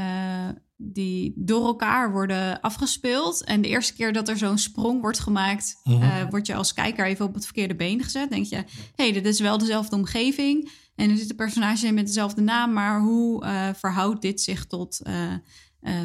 die 0.77 1.33
door 1.35 1.65
elkaar 1.65 2.11
worden 2.11 2.61
afgespeeld. 2.61 3.43
En 3.43 3.61
de 3.61 3.67
eerste 3.67 3.93
keer 3.93 4.13
dat 4.13 4.29
er 4.29 4.37
zo'n 4.37 4.57
sprong 4.57 5.01
wordt 5.01 5.19
gemaakt, 5.19 5.79
mm 5.83 6.01
-hmm. 6.01 6.29
word 6.29 6.47
je 6.47 6.55
als 6.55 6.73
kijker 6.73 7.05
even 7.05 7.25
op 7.25 7.33
het 7.33 7.43
verkeerde 7.43 7.75
been 7.75 8.03
gezet. 8.03 8.29
Denk 8.29 8.45
je, 8.45 8.55
hé, 8.55 8.63
hey, 8.95 9.11
dit 9.11 9.25
is 9.25 9.39
wel 9.39 9.57
dezelfde 9.57 9.95
omgeving. 9.95 10.71
En 10.95 11.09
er 11.09 11.17
zitten 11.17 11.35
personages 11.35 11.83
in 11.83 11.93
met 11.93 12.07
dezelfde 12.07 12.41
naam, 12.41 12.73
maar 12.73 12.99
hoe 12.99 13.43
uh, 13.43 13.69
verhoudt 13.73 14.21
dit 14.21 14.41
zich 14.41 14.65
tot 14.65 15.01
uh, 15.07 15.33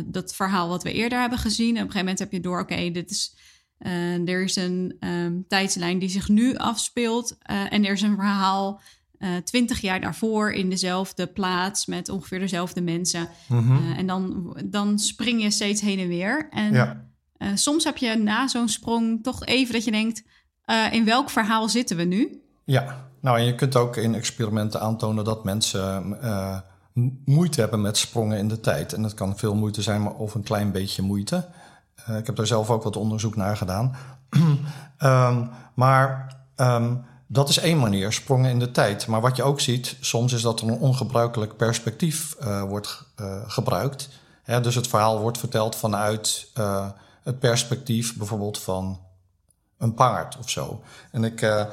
dat 0.06 0.34
verhaal 0.34 0.68
wat 0.68 0.82
we 0.82 0.92
eerder 0.92 1.20
hebben 1.20 1.38
gezien? 1.38 1.76
En 1.76 1.82
op 1.82 1.88
een 1.88 1.92
gegeven 1.92 1.98
moment 1.98 2.18
heb 2.18 2.32
je 2.32 2.40
door, 2.40 2.60
oké, 2.60 2.90
dit 2.90 3.10
is. 3.10 3.36
er 4.24 4.42
is 4.42 4.56
een 4.56 4.96
um, 5.00 5.44
tijdslijn 5.48 5.98
die 5.98 6.08
zich 6.08 6.28
nu 6.28 6.56
afspeelt. 6.56 7.36
en 7.42 7.84
er 7.84 7.92
is 7.92 8.02
een 8.02 8.14
verhaal 8.14 8.80
eh, 9.20 9.36
twintig 9.36 9.80
jaar 9.80 10.00
daarvoor 10.00 10.52
in 10.52 10.70
dezelfde 10.70 11.26
plaats 11.26 11.86
met 11.86 12.08
ongeveer 12.08 12.38
dezelfde 12.38 12.80
mensen. 12.80 13.28
Mm 13.48 13.58
-hmm. 13.58 13.76
uh, 13.76 13.98
en 13.98 14.06
dan, 14.06 14.52
dan 14.64 14.98
spring 14.98 15.42
je 15.42 15.50
steeds 15.50 15.80
heen 15.80 15.98
en 15.98 16.08
weer. 16.08 16.48
En 16.50 16.72
ja. 16.72 17.04
uh, 17.38 17.48
soms 17.54 17.84
heb 17.84 17.96
je 17.96 18.14
na 18.14 18.48
zo'n 18.48 18.68
sprong 18.68 19.22
toch 19.22 19.44
even 19.44 19.72
dat 19.72 19.84
je 19.84 19.90
denkt: 19.90 20.22
in 20.90 21.04
welk 21.04 21.30
verhaal 21.30 21.68
zitten 21.68 21.96
we 21.96 22.02
nu? 22.02 22.40
Ja, 22.64 23.10
nou 23.20 23.38
en 23.38 23.44
je 23.44 23.54
kunt 23.54 23.76
ook 23.76 23.96
in 23.96 24.14
experimenten 24.14 24.80
aantonen 24.80 25.24
dat 25.24 25.44
mensen 25.44 26.16
moeite 27.24 27.60
hebben 27.60 27.80
met 27.80 27.96
sprongen 27.96 28.38
in 28.38 28.48
de 28.48 28.60
tijd. 28.60 28.92
En 28.92 29.02
dat 29.02 29.14
kan 29.14 29.38
veel 29.38 29.54
moeite 29.54 29.82
zijn, 29.82 30.02
maar 30.02 30.14
of 30.14 30.34
een 30.34 30.42
klein 30.42 30.72
beetje 30.72 31.02
moeite. 31.02 31.48
ik 32.18 32.26
heb 32.26 32.36
daar 32.36 32.46
zelf 32.46 32.70
ook 32.70 32.82
wat 32.82 32.96
onderzoek 32.96 33.36
naar 33.36 33.56
gedaan. 33.56 33.96
um, 35.00 35.50
maar. 35.74 36.36
Um, 36.56 37.08
dat 37.32 37.48
is 37.48 37.58
één 37.58 37.78
manier, 37.78 38.12
sprongen 38.12 38.50
in 38.50 38.58
de 38.58 38.70
tijd. 38.70 39.06
Maar 39.06 39.20
wat 39.20 39.36
je 39.36 39.42
ook 39.42 39.60
ziet, 39.60 39.96
soms 40.00 40.32
is 40.32 40.42
dat 40.42 40.60
er 40.60 40.68
een 40.68 40.78
ongebruikelijk 40.78 41.56
perspectief 41.56 42.36
uh, 42.40 42.62
wordt 42.62 43.04
uh, 43.20 43.42
gebruikt. 43.46 44.08
Hè, 44.42 44.60
dus 44.60 44.74
het 44.74 44.86
verhaal 44.86 45.20
wordt 45.20 45.38
verteld 45.38 45.76
vanuit 45.76 46.50
uh, 46.58 46.88
het 47.22 47.38
perspectief 47.38 48.16
bijvoorbeeld 48.16 48.58
van 48.58 49.00
een 49.78 49.94
paard 49.94 50.36
of 50.38 50.50
zo. 50.50 50.82
En 51.10 51.24
ik 51.24 51.66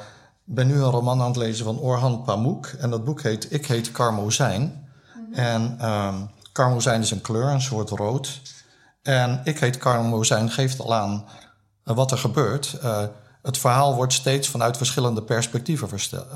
ben 0.44 0.66
nu 0.66 0.74
een 0.74 0.90
roman 0.90 1.20
aan 1.20 1.26
het 1.28 1.36
lezen 1.36 1.64
van 1.64 1.78
Orhan 1.78 2.22
Pamuk. 2.22 2.76
En 2.78 2.90
dat 2.90 3.04
boek 3.04 3.22
heet 3.22 3.52
Ik 3.52 3.66
heet 3.66 3.92
Karmozijn. 3.92 4.62
Mm 4.62 5.24
-hmm. 5.24 5.34
En 5.34 5.90
um, 5.90 6.30
karmozijn 6.52 7.00
is 7.00 7.10
een 7.10 7.20
kleur, 7.20 7.46
een 7.46 7.60
soort 7.60 7.90
rood. 7.90 8.40
En 9.02 9.40
Ik 9.44 9.58
heet 9.58 9.78
Karmozijn 9.78 10.50
geeft 10.50 10.80
al 10.80 10.94
aan 10.94 11.24
wat 11.84 12.10
er 12.10 12.18
gebeurt 12.18 12.78
het 13.48 13.58
verhaal 13.58 13.94
wordt 13.94 14.12
steeds 14.12 14.48
vanuit 14.48 14.76
verschillende 14.76 15.22
perspectieven 15.22 15.88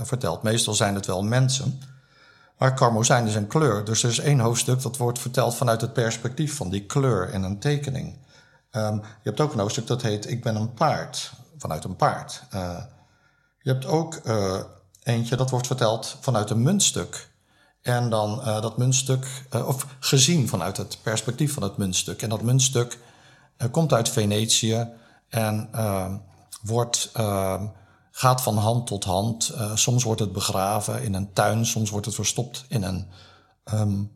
verteld. 0.02 0.42
Meestal 0.42 0.74
zijn 0.74 0.94
het 0.94 1.06
wel 1.06 1.22
mensen. 1.22 1.80
Maar 2.58 2.74
karmozijn 2.74 3.26
is 3.26 3.34
een 3.34 3.46
kleur. 3.46 3.84
Dus 3.84 4.02
er 4.02 4.08
is 4.08 4.18
één 4.18 4.38
hoofdstuk 4.38 4.82
dat 4.82 4.96
wordt 4.96 5.18
verteld 5.18 5.54
vanuit 5.54 5.80
het 5.80 5.92
perspectief 5.92 6.56
van 6.56 6.70
die 6.70 6.86
kleur 6.86 7.34
in 7.34 7.42
een 7.42 7.58
tekening. 7.58 8.16
Um, 8.70 8.94
je 8.94 9.28
hebt 9.28 9.40
ook 9.40 9.52
een 9.52 9.58
hoofdstuk 9.58 9.86
dat 9.86 10.02
heet 10.02 10.30
Ik 10.30 10.42
ben 10.42 10.56
een 10.56 10.74
paard. 10.74 11.32
Vanuit 11.58 11.84
een 11.84 11.96
paard. 11.96 12.42
Uh, 12.54 12.78
je 13.58 13.70
hebt 13.70 13.86
ook 13.86 14.20
uh, 14.24 14.60
eentje 15.02 15.36
dat 15.36 15.50
wordt 15.50 15.66
verteld 15.66 16.16
vanuit 16.20 16.50
een 16.50 16.62
muntstuk. 16.62 17.28
En 17.82 18.10
dan 18.10 18.38
uh, 18.38 18.60
dat 18.60 18.76
muntstuk, 18.76 19.26
of 19.50 19.86
gezien 20.00 20.48
vanuit 20.48 20.76
het 20.76 20.98
perspectief 21.02 21.52
van 21.52 21.62
het 21.62 21.76
muntstuk. 21.76 22.22
En 22.22 22.28
dat 22.28 22.42
muntstuk 22.42 22.98
komt 23.70 23.92
uit 23.92 24.08
Venetië. 24.08 24.88
En 25.28 25.68
ehm, 25.72 26.14
wordt, 26.62 27.10
uh, 27.16 27.62
gaat 28.10 28.42
van 28.42 28.56
hand 28.56 28.86
tot 28.86 29.04
hand. 29.04 29.52
Uh, 29.54 29.76
soms 29.76 30.04
wordt 30.04 30.20
het 30.20 30.32
begraven 30.32 31.02
in 31.02 31.14
een 31.14 31.32
tuin, 31.32 31.66
soms 31.66 31.90
wordt 31.90 32.06
het 32.06 32.14
verstopt 32.14 32.64
in 32.68 32.82
een, 32.82 33.06
um, 33.74 34.12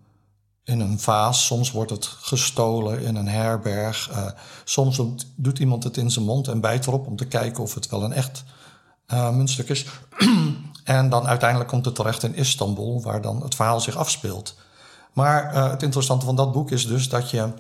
in 0.65 0.81
een 0.81 0.99
vaas, 1.01 1.47
soms 1.47 1.71
wordt 1.71 1.91
het 1.91 2.07
gestolen 2.07 3.01
in 3.01 3.17
een 3.17 3.29
herberg. 3.29 4.11
Uh, 4.11 4.27
soms 4.65 5.01
doet 5.37 5.59
iemand 5.59 5.85
het 5.85 5.97
in 5.97 6.11
zijn 6.11 6.25
mond 6.25 6.49
en 6.49 6.61
bijt 6.61 6.87
erop 6.87 7.07
om 7.07 7.17
te 7.17 7.27
kijken 7.27 7.63
of 7.63 7.75
het 7.75 7.89
wel 7.89 8.03
een 8.03 8.13
echt 8.13 8.45
muntstuk 9.33 9.69
is. 9.69 9.87
en 10.85 11.09
dan 11.09 11.27
uiteindelijk 11.27 11.71
komt 11.71 11.85
het 11.85 11.95
terecht 11.95 12.23
in 12.23 12.35
Istanbul, 12.35 13.03
waar 13.03 13.21
dan 13.21 13.43
het 13.43 13.55
verhaal 13.55 13.81
zich 13.81 13.97
afspeelt. 13.97 14.55
Maar 15.13 15.71
het 15.71 15.83
interessante 15.83 16.27
van 16.27 16.37
dat 16.37 16.53
boek 16.53 16.71
is 16.71 16.87
dus 16.87 17.09
dat 17.09 17.31
je 17.31 17.53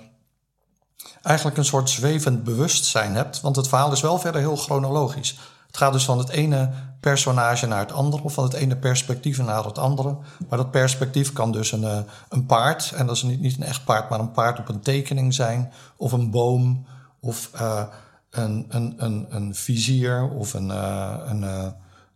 eigenlijk 1.22 1.56
een 1.56 1.64
soort 1.64 1.90
zwevend 1.90 2.44
bewustzijn 2.44 3.14
hebt. 3.14 3.40
Want 3.40 3.56
het 3.56 3.68
verhaal 3.68 3.92
is 3.92 4.00
wel 4.00 4.18
verder 4.18 4.40
heel 4.40 4.56
chronologisch. 4.56 5.38
Het 5.66 5.76
gaat 5.76 5.92
dus 5.92 6.04
van 6.04 6.18
het 6.18 6.28
ene 6.28 6.70
personage 7.00 7.66
naar 7.66 7.78
het 7.78 7.92
andere, 7.92 8.22
of 8.22 8.32
van 8.32 8.44
het 8.44 8.52
ene 8.52 8.76
perspectief 8.76 9.38
naar 9.38 9.64
het 9.64 9.78
andere. 9.78 10.16
Maar 10.48 10.58
dat 10.58 10.70
perspectief 10.70 11.32
kan 11.32 11.52
dus 11.52 11.72
een, 11.72 11.84
eh, 11.84 11.98
een 12.28 12.46
paard, 12.46 12.92
en 12.94 13.06
dat 13.06 13.16
is 13.16 13.22
niet, 13.22 13.40
niet 13.40 13.56
een 13.56 13.62
echt 13.62 13.84
paard, 13.84 14.10
maar 14.10 14.20
een 14.20 14.30
paard 14.30 14.58
op 14.58 14.68
een 14.68 14.80
tekening 14.80 15.34
zijn, 15.34 15.72
of 15.96 16.12
een 16.12 16.30
boom, 16.30 16.86
of 17.20 17.50
uh, 17.54 17.82
een, 18.30 18.66
een, 18.68 18.94
een, 18.96 19.26
een 19.28 19.54
vizier, 19.54 20.30
of 20.30 20.54
een, 20.54 20.68
uh, 20.68 21.14
een 21.26 21.72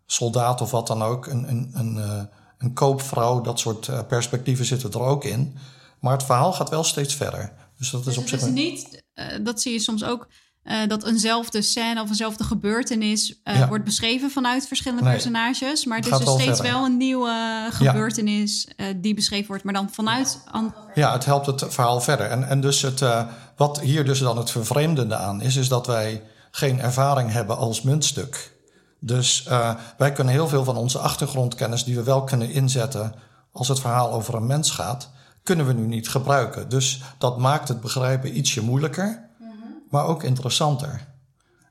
soldaat 0.07 0.61
of 0.61 0.71
wat 0.71 0.87
dan 0.87 1.03
ook, 1.03 1.27
een, 1.27 1.49
een, 1.49 1.71
een, 1.75 2.29
een 2.59 2.73
koopvrouw, 2.73 3.41
dat 3.41 3.59
soort 3.59 4.07
perspectieven 4.09 4.65
zitten 4.65 4.93
er 4.93 5.01
ook 5.01 5.25
in. 5.25 5.57
Maar 5.99 6.13
het 6.13 6.23
verhaal 6.23 6.53
gaat 6.53 6.69
wel 6.69 6.85
steeds 6.85 7.15
verder. 7.15 7.53
Dus 7.81 7.91
dat 7.91 8.01
is 8.01 8.07
dus 8.07 8.17
op 8.17 8.29
zich. 8.29 8.41
is 8.41 8.47
niet, 8.47 9.03
dat 9.43 9.61
zie 9.61 9.73
je 9.73 9.79
soms 9.79 10.05
ook 10.05 10.29
uh, 10.65 10.87
dat 10.89 11.05
eenzelfde 11.05 11.63
scène 11.63 12.03
of 12.03 12.09
eenzelfde 12.09 12.45
gebeurtenis 12.45 13.41
uh, 13.45 13.59
ja. 13.59 13.69
wordt 13.69 13.85
beschreven 13.85 14.31
vanuit 14.31 14.67
verschillende 14.67 15.05
nee, 15.05 15.13
personages. 15.13 15.85
Maar 15.85 15.97
het, 15.97 16.11
het 16.11 16.21
is 16.21 16.25
dus 16.25 16.35
steeds 16.35 16.61
verder. 16.61 16.73
wel 16.73 16.85
een 16.85 16.97
nieuwe 16.97 17.67
gebeurtenis 17.71 18.69
ja. 18.77 18.93
die 18.97 19.15
beschreven 19.15 19.47
wordt, 19.47 19.65
maar 19.65 19.75
dan 19.75 19.91
vanuit. 19.91 20.41
Ja, 20.95 21.13
het 21.13 21.25
helpt 21.25 21.47
het 21.47 21.65
verhaal 21.69 22.01
verder. 22.01 22.27
En, 22.27 22.49
en 22.49 22.61
dus 22.61 22.83
het, 22.83 23.03
wat 23.57 23.81
hier 23.81 24.05
dus 24.05 24.19
dan 24.19 24.37
het 24.37 24.51
vervreemdende 24.51 25.17
aan 25.17 25.41
is, 25.41 25.57
is 25.57 25.69
dat 25.69 25.87
wij 25.87 26.23
geen 26.51 26.81
ervaring 26.81 27.33
hebben 27.33 27.57
als 27.57 27.83
muntstuk. 27.83 28.59
Dus 29.01 29.47
wij 29.97 30.13
kunnen 30.13 30.33
heel 30.33 30.49
veel 30.49 30.65
van 30.65 30.77
onze 30.77 30.99
achtergrondkennis, 30.99 31.85
die 31.85 31.97
we 31.97 32.03
wel 32.03 32.25
kunnen 32.25 32.51
inzetten 32.51 33.15
als 33.53 33.69
het 33.69 33.81
verhaal 33.81 34.13
over 34.13 34.35
een 34.35 34.47
mens 34.47 34.71
gaat, 34.71 35.11
kunnen 35.43 35.67
we 35.67 35.73
nu 35.73 35.87
niet 35.87 36.09
gebruiken. 36.09 36.69
Dus 36.69 37.03
dat 37.19 37.39
maakt 37.39 37.69
het 37.69 37.81
begrijpen 37.81 38.39
ietsje 38.39 38.63
moeilijker 38.63 39.29
maar 39.91 40.07
ook 40.07 40.23
interessanter. 40.23 41.09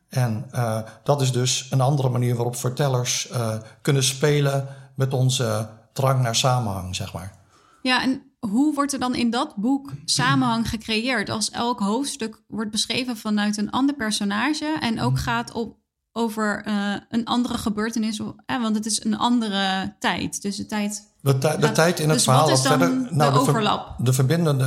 En 0.09 0.45
uh, 0.55 0.81
dat 1.03 1.21
is 1.21 1.31
dus 1.31 1.67
een 1.69 1.81
andere 1.81 2.09
manier 2.09 2.35
waarop 2.35 2.55
vertellers 2.55 3.29
uh, 3.31 3.57
kunnen 3.81 4.03
spelen 4.03 4.67
met 4.95 5.13
onze 5.13 5.69
drang 5.93 6.21
naar 6.21 6.35
samenhang, 6.35 6.95
zeg 6.95 7.13
maar. 7.13 7.37
Ja, 7.81 8.01
en 8.01 8.21
hoe 8.39 8.73
wordt 8.73 8.93
er 8.93 8.99
dan 8.99 9.15
in 9.15 9.29
dat 9.29 9.55
boek 9.55 9.91
samenhang 10.05 10.69
gecreëerd? 10.69 11.29
Als 11.29 11.49
elk 11.49 11.79
hoofdstuk 11.79 12.41
wordt 12.47 12.71
beschreven 12.71 13.17
vanuit 13.17 13.57
een 13.57 13.71
ander 13.71 13.95
personage 13.95 14.77
en 14.79 15.01
ook 15.01 15.11
mm. 15.11 15.17
gaat 15.17 15.51
op, 15.51 15.77
over 16.11 16.67
uh, 16.67 16.95
een 17.09 17.25
andere 17.25 17.57
gebeurtenis, 17.57 18.21
want 18.45 18.75
het 18.75 18.85
is 18.85 19.03
een 19.03 19.17
andere 19.17 19.95
tijd. 19.99 20.41
Dus 20.41 20.55
de 20.55 20.65
tijd. 20.65 21.08
De, 21.21 21.37
de 21.37 21.71
tijd 21.71 21.99
in 21.99 22.09
het 22.09 22.17
dus 22.17 22.23
verhaal. 22.23 22.49
Wat 22.49 22.57
is 22.57 22.63
dan 22.63 22.79
verder, 22.79 23.07
nou, 23.11 23.33
de, 23.33 23.39
overlap? 23.39 23.93
De, 23.97 24.03
de 24.03 24.13
verbindende 24.13 24.65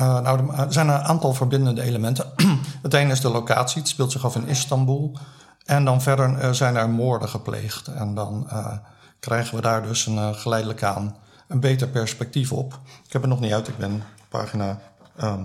uh, 0.00 0.20
nou, 0.20 0.56
er 0.56 0.72
zijn 0.72 0.88
een 0.88 1.02
aantal 1.02 1.34
verbindende 1.34 1.82
elementen. 1.82 2.32
het 2.82 2.94
ene 2.94 3.12
is 3.12 3.20
de 3.20 3.30
locatie, 3.30 3.80
het 3.80 3.90
speelt 3.90 4.12
zich 4.12 4.24
af 4.24 4.36
in 4.36 4.46
Istanbul. 4.46 5.16
En 5.64 5.84
dan 5.84 6.02
verder 6.02 6.44
uh, 6.44 6.50
zijn 6.50 6.76
er 6.76 6.90
moorden 6.90 7.28
gepleegd. 7.28 7.86
En 7.86 8.14
dan 8.14 8.46
uh, 8.52 8.72
krijgen 9.20 9.56
we 9.56 9.62
daar 9.62 9.82
dus 9.82 10.06
een, 10.06 10.34
geleidelijk 10.34 10.82
aan 10.82 11.16
een 11.48 11.60
beter 11.60 11.88
perspectief 11.88 12.52
op. 12.52 12.78
Ik 13.06 13.12
heb 13.12 13.22
het 13.22 13.30
nog 13.30 13.40
niet 13.40 13.52
uit, 13.52 13.68
ik 13.68 13.76
ben 13.76 14.02
pagina 14.28 14.68
um, 14.70 14.78
ehm, 15.16 15.44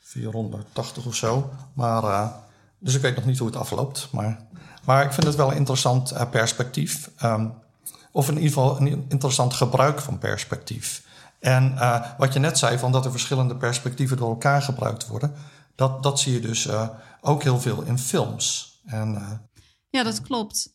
480 0.00 1.06
of 1.06 1.14
zo. 1.14 1.50
Maar, 1.72 2.32
dus 2.78 2.94
ik 2.94 3.02
weet 3.02 3.16
nog 3.16 3.24
niet 3.24 3.38
hoe 3.38 3.48
het 3.48 3.56
afloopt. 3.56 4.08
Maar, 4.12 4.38
maar 4.84 5.04
ik 5.04 5.12
vind 5.12 5.26
het 5.26 5.36
wel 5.36 5.50
een 5.50 5.56
interessant 5.56 6.30
perspectief. 6.30 7.10
Um, 7.24 7.52
of 8.16 8.28
in 8.28 8.34
ieder 8.34 8.48
geval 8.48 8.80
een 8.80 9.04
interessant 9.08 9.54
gebruik 9.54 10.00
van 10.00 10.18
perspectief. 10.18 11.04
En 11.38 11.72
uh, 11.74 12.06
wat 12.18 12.32
je 12.32 12.38
net 12.38 12.58
zei, 12.58 12.78
van 12.78 12.92
dat 12.92 13.04
er 13.04 13.10
verschillende 13.10 13.56
perspectieven 13.56 14.16
door 14.16 14.28
elkaar 14.28 14.62
gebruikt 14.62 15.06
worden, 15.06 15.34
dat, 15.74 16.02
dat 16.02 16.20
zie 16.20 16.32
je 16.32 16.40
dus 16.40 16.66
uh, 16.66 16.88
ook 17.20 17.42
heel 17.42 17.60
veel 17.60 17.82
in 17.82 17.98
films. 17.98 18.78
En, 18.84 19.12
uh, 19.12 19.30
ja, 19.90 20.02
dat 20.02 20.22
klopt. 20.22 20.74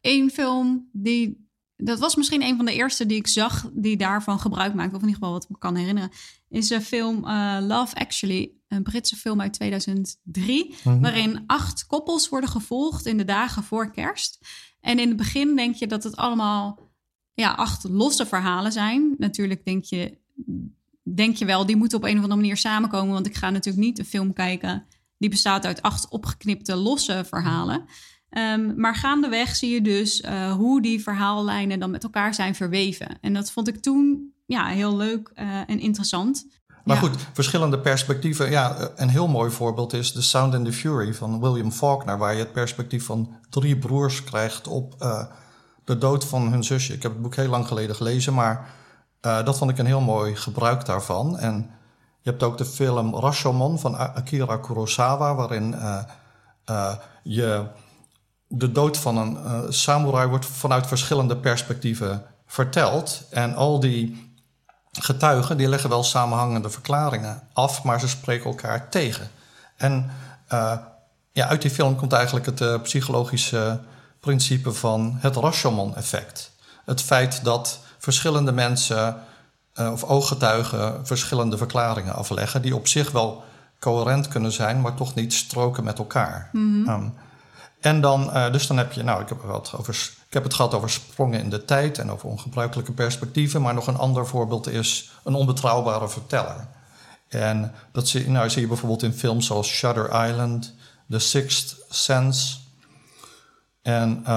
Eén 0.00 0.30
film 0.30 0.88
die. 0.92 1.48
Dat 1.76 1.98
was 1.98 2.16
misschien 2.16 2.42
een 2.42 2.56
van 2.56 2.64
de 2.64 2.74
eerste 2.74 3.06
die 3.06 3.18
ik 3.18 3.26
zag 3.26 3.70
die 3.72 3.96
daarvan 3.96 4.38
gebruik 4.38 4.74
maakte, 4.74 4.96
of 4.96 5.02
in 5.02 5.08
ieder 5.08 5.20
geval 5.20 5.32
wat 5.32 5.44
ik 5.44 5.50
me 5.50 5.58
kan 5.58 5.76
herinneren, 5.76 6.10
is 6.48 6.68
de 6.68 6.80
film 6.80 7.20
Love 7.66 7.94
Actually, 7.94 8.52
een 8.68 8.82
Britse 8.82 9.16
film 9.16 9.40
uit 9.40 9.52
2003, 9.52 10.74
mm-hmm. 10.82 11.02
waarin 11.02 11.44
acht 11.46 11.86
koppels 11.86 12.28
worden 12.28 12.50
gevolgd 12.50 13.06
in 13.06 13.16
de 13.16 13.24
dagen 13.24 13.62
voor 13.62 13.90
kerst. 13.90 14.38
En 14.80 14.98
in 14.98 15.08
het 15.08 15.16
begin 15.16 15.56
denk 15.56 15.74
je 15.74 15.86
dat 15.86 16.04
het 16.04 16.16
allemaal 16.16 16.78
ja, 17.34 17.52
acht 17.52 17.84
losse 17.84 18.26
verhalen 18.26 18.72
zijn. 18.72 19.14
Natuurlijk 19.18 19.64
denk 19.64 19.84
je, 19.84 20.18
denk 21.02 21.36
je 21.36 21.44
wel, 21.44 21.66
die 21.66 21.76
moeten 21.76 21.98
op 21.98 22.04
een 22.04 22.16
of 22.16 22.22
andere 22.22 22.40
manier 22.40 22.56
samenkomen. 22.56 23.12
Want 23.12 23.26
ik 23.26 23.36
ga 23.36 23.50
natuurlijk 23.50 23.84
niet 23.84 23.98
een 23.98 24.04
film 24.04 24.32
kijken 24.32 24.86
die 25.18 25.30
bestaat 25.30 25.66
uit 25.66 25.82
acht 25.82 26.08
opgeknipte 26.08 26.76
losse 26.76 27.24
verhalen. 27.26 27.84
Um, 28.30 28.80
maar 28.80 28.94
gaandeweg 28.94 29.56
zie 29.56 29.70
je 29.70 29.80
dus 29.80 30.20
uh, 30.20 30.52
hoe 30.52 30.82
die 30.82 31.02
verhaallijnen 31.02 31.78
dan 31.80 31.90
met 31.90 32.02
elkaar 32.02 32.34
zijn 32.34 32.54
verweven. 32.54 33.18
En 33.20 33.32
dat 33.32 33.52
vond 33.52 33.68
ik 33.68 33.76
toen 33.82 34.32
ja, 34.46 34.66
heel 34.66 34.96
leuk 34.96 35.30
uh, 35.34 35.58
en 35.66 35.78
interessant. 35.78 36.46
Maar 36.84 36.96
ja. 36.96 37.02
goed, 37.02 37.16
verschillende 37.32 37.78
perspectieven. 37.78 38.50
Ja, 38.50 38.90
een 38.96 39.08
heel 39.08 39.28
mooi 39.28 39.50
voorbeeld 39.50 39.92
is 39.92 40.12
The 40.12 40.22
Sound 40.22 40.54
and 40.54 40.64
the 40.64 40.72
Fury 40.72 41.14
van 41.14 41.40
William 41.40 41.72
Faulkner, 41.72 42.18
waar 42.18 42.32
je 42.32 42.38
het 42.38 42.52
perspectief 42.52 43.04
van 43.04 43.36
drie 43.50 43.78
broers 43.78 44.24
krijgt 44.24 44.68
op 44.68 44.94
uh, 45.00 45.24
de 45.84 45.98
dood 45.98 46.24
van 46.24 46.50
hun 46.50 46.64
zusje. 46.64 46.92
Ik 46.92 47.02
heb 47.02 47.12
het 47.12 47.22
boek 47.22 47.34
heel 47.34 47.48
lang 47.48 47.66
geleden 47.66 47.96
gelezen, 47.96 48.34
maar 48.34 48.70
uh, 49.26 49.44
dat 49.44 49.58
vond 49.58 49.70
ik 49.70 49.78
een 49.78 49.86
heel 49.86 50.00
mooi 50.00 50.36
gebruik 50.36 50.86
daarvan. 50.86 51.38
En 51.38 51.70
je 52.20 52.30
hebt 52.30 52.42
ook 52.42 52.58
de 52.58 52.64
film 52.64 53.14
Rashomon 53.14 53.78
van 53.78 53.96
Akira 53.96 54.56
Kurosawa, 54.56 55.34
waarin 55.34 55.74
uh, 56.68 56.94
je 57.22 57.66
de 58.46 58.72
dood 58.72 58.98
van 58.98 59.16
een 59.16 59.72
samurai 59.72 60.28
wordt 60.28 60.46
vanuit 60.46 60.86
verschillende 60.86 61.36
perspectieven 61.36 62.22
verteld. 62.46 63.26
En 63.30 63.54
al 63.54 63.80
die 63.80 64.29
getuigen 64.92 65.56
die 65.56 65.68
leggen 65.68 65.90
wel 65.90 66.04
samenhangende 66.04 66.70
verklaringen 66.70 67.42
af, 67.52 67.82
maar 67.82 68.00
ze 68.00 68.08
spreken 68.08 68.50
elkaar 68.50 68.88
tegen. 68.88 69.30
En 69.76 70.10
ja, 71.32 71.48
uit 71.48 71.62
die 71.62 71.70
film 71.70 71.96
komt 71.96 72.12
eigenlijk 72.12 72.46
het 72.46 72.82
psychologische 72.82 73.80
principe 74.20 74.72
van 74.72 75.16
het 75.20 75.36
Rashomon-effect. 75.36 76.52
Het 76.84 77.02
feit 77.02 77.44
dat 77.44 77.80
verschillende 77.98 78.52
mensen 78.52 79.16
uh, 79.74 79.92
of 79.92 80.04
ooggetuigen 80.04 81.06
verschillende 81.06 81.56
verklaringen 81.56 82.14
afleggen, 82.14 82.62
die 82.62 82.74
op 82.74 82.86
zich 82.86 83.10
wel 83.10 83.44
coherent 83.78 84.28
kunnen 84.28 84.52
zijn, 84.52 84.80
maar 84.80 84.94
toch 84.94 85.14
niet 85.14 85.32
stroken 85.34 85.84
met 85.84 85.98
elkaar. 85.98 86.48
Mm 86.52 86.84
-hmm. 86.84 86.94
um, 86.94 87.14
en 87.80 88.00
dan, 88.00 88.22
uh, 88.22 88.52
dus 88.52 88.66
dan 88.66 88.76
heb 88.76 88.92
je, 88.92 89.02
nou, 89.02 89.22
ik 89.22 89.28
heb, 89.28 89.42
het 89.42 89.72
over, 89.78 90.12
ik 90.26 90.32
heb 90.32 90.42
het 90.42 90.54
gehad 90.54 90.74
over 90.74 90.90
sprongen 90.90 91.40
in 91.40 91.50
de 91.50 91.64
tijd 91.64 91.98
en 91.98 92.10
over 92.10 92.28
ongebruikelijke 92.28 92.92
perspectieven, 92.92 93.62
maar 93.62 93.74
nog 93.74 93.86
een 93.86 93.96
ander 93.96 94.26
voorbeeld 94.26 94.68
is 94.68 95.10
een 95.24 95.34
onbetrouwbare 95.34 96.08
verteller. 96.08 96.66
En 97.28 97.74
dat 97.92 98.08
zie, 98.08 98.30
nou, 98.30 98.50
zie 98.50 98.60
je 98.60 98.66
bijvoorbeeld 98.66 99.02
in 99.02 99.12
films 99.12 99.46
zoals 99.46 99.68
Shutter 99.68 100.28
Island, 100.28 100.74
The 101.08 101.18
Sixth 101.18 101.76
Sense, 101.88 102.56
en 103.82 104.20
uh, 104.22 104.28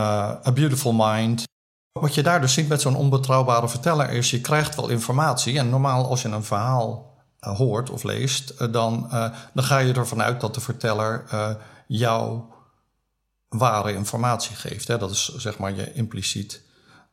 A 0.47 0.51
Beautiful 0.53 0.93
Mind. 0.93 1.43
Wat 1.91 2.13
je 2.13 2.23
daar 2.23 2.41
dus 2.41 2.53
ziet 2.53 2.67
met 2.67 2.81
zo'n 2.81 2.95
onbetrouwbare 2.95 3.69
verteller 3.69 4.09
is, 4.09 4.31
je 4.31 4.41
krijgt 4.41 4.75
wel 4.75 4.89
informatie. 4.89 5.57
En 5.57 5.69
normaal 5.69 6.09
als 6.09 6.21
je 6.21 6.27
een 6.27 6.43
verhaal 6.43 7.13
uh, 7.41 7.57
hoort 7.57 7.89
of 7.89 8.03
leest, 8.03 8.71
dan, 8.71 9.09
dan 9.53 9.63
ga 9.63 9.77
je 9.77 9.93
ervan 9.93 10.21
uit 10.21 10.41
dat 10.41 10.53
de 10.53 10.61
verteller 10.61 11.25
jou 11.87 12.41
ware 13.53 13.93
informatie 13.93 14.55
geeft. 14.55 14.87
Hè? 14.87 14.97
Dat 14.97 15.11
is 15.11 15.35
zeg 15.35 15.57
maar 15.57 15.75
je 15.75 15.93
impliciet 15.93 16.61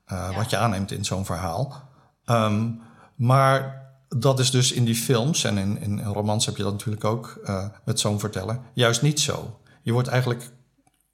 ja. 0.07 0.35
wat 0.35 0.51
je 0.51 0.57
aanneemt 0.57 0.93
in 0.93 1.05
zo'n 1.05 1.25
verhaal. 1.25 1.89
Um, 2.27 2.81
maar 3.17 3.89
dat 4.09 4.39
is 4.39 4.51
dus 4.51 4.73
in 4.73 4.85
die 4.85 4.95
films 4.95 5.45
en 5.45 5.59
in, 5.59 5.81
in 5.81 6.01
romans 6.03 6.47
heb 6.47 6.57
je 6.57 6.63
dat 6.63 6.73
natuurlijk 6.73 7.05
ook 7.05 7.41
met 7.85 8.01
zo'n 8.01 8.21
verteller 8.21 8.61
juist 8.75 9.03
niet 9.03 9.21
zo. 9.21 9.61
Je 9.83 9.93
wordt 9.93 10.09
eigenlijk 10.09 10.51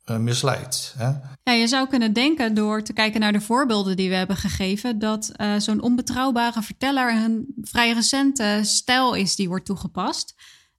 uh, 0.07 0.17
misleidt. 0.17 0.95
Hè? 0.99 1.11
Ja, 1.43 1.53
je 1.53 1.67
zou 1.67 1.89
kunnen 1.89 2.13
denken 2.13 2.55
door 2.55 2.83
te 2.83 2.93
kijken 2.93 3.21
naar 3.21 3.33
de 3.33 3.41
voorbeelden 3.41 3.97
die 3.97 4.09
we 4.09 4.15
hebben 4.15 4.37
gegeven, 4.37 4.99
dat 4.99 5.33
uh, 5.37 5.57
zo'n 5.57 5.81
onbetrouwbare 5.81 6.63
verteller 6.63 7.13
een 7.13 7.55
vrij 7.61 7.93
recente 7.93 8.61
stijl 8.63 9.15
is 9.15 9.37
die 9.37 9.49
wordt 9.49 9.65
toegepast. 9.65 10.35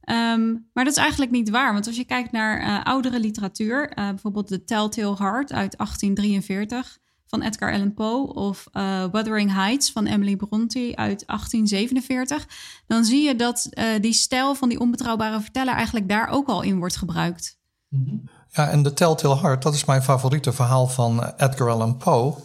Um, 0.09 0.69
maar 0.73 0.83
dat 0.83 0.93
is 0.93 0.99
eigenlijk 0.99 1.31
niet 1.31 1.49
waar, 1.49 1.73
want 1.73 1.87
als 1.87 1.95
je 1.95 2.05
kijkt 2.05 2.31
naar 2.31 2.61
uh, 2.61 2.83
oudere 2.83 3.19
literatuur, 3.19 3.91
bijvoorbeeld 3.95 4.47
The 4.47 4.63
Telltale 4.63 5.15
Heart 5.15 5.53
uit 5.53 5.77
1843 5.77 6.97
van 7.25 7.41
Edgar 7.41 7.73
Allan 7.73 7.93
Poe 7.93 8.33
of 8.33 8.67
Wuthering 9.11 9.53
Heights 9.53 9.91
van 9.91 10.05
Emily 10.05 10.35
Bronte 10.35 10.91
uit 10.95 11.23
1847, 11.25 12.47
dan 12.87 13.05
zie 13.05 13.21
je 13.21 13.35
dat 13.35 13.69
die 14.01 14.13
stijl 14.13 14.55
van 14.55 14.69
die 14.69 14.79
onbetrouwbare 14.79 15.41
verteller 15.41 15.73
eigenlijk 15.73 16.09
daar 16.09 16.29
ook 16.29 16.47
al 16.47 16.61
in 16.61 16.77
wordt 16.77 16.95
gebruikt. 16.95 17.57
-hmm. 17.89 18.29
Ja, 18.57 18.69
en 18.69 18.83
The 18.83 18.93
Telltale 18.93 19.37
Heart, 19.37 19.61
dat 19.61 19.73
is 19.73 19.85
mijn 19.85 20.03
favoriete 20.03 20.53
verhaal 20.53 20.87
van 20.87 21.33
Edgar 21.37 21.69
Allan 21.69 21.97
Poe. 21.97 22.35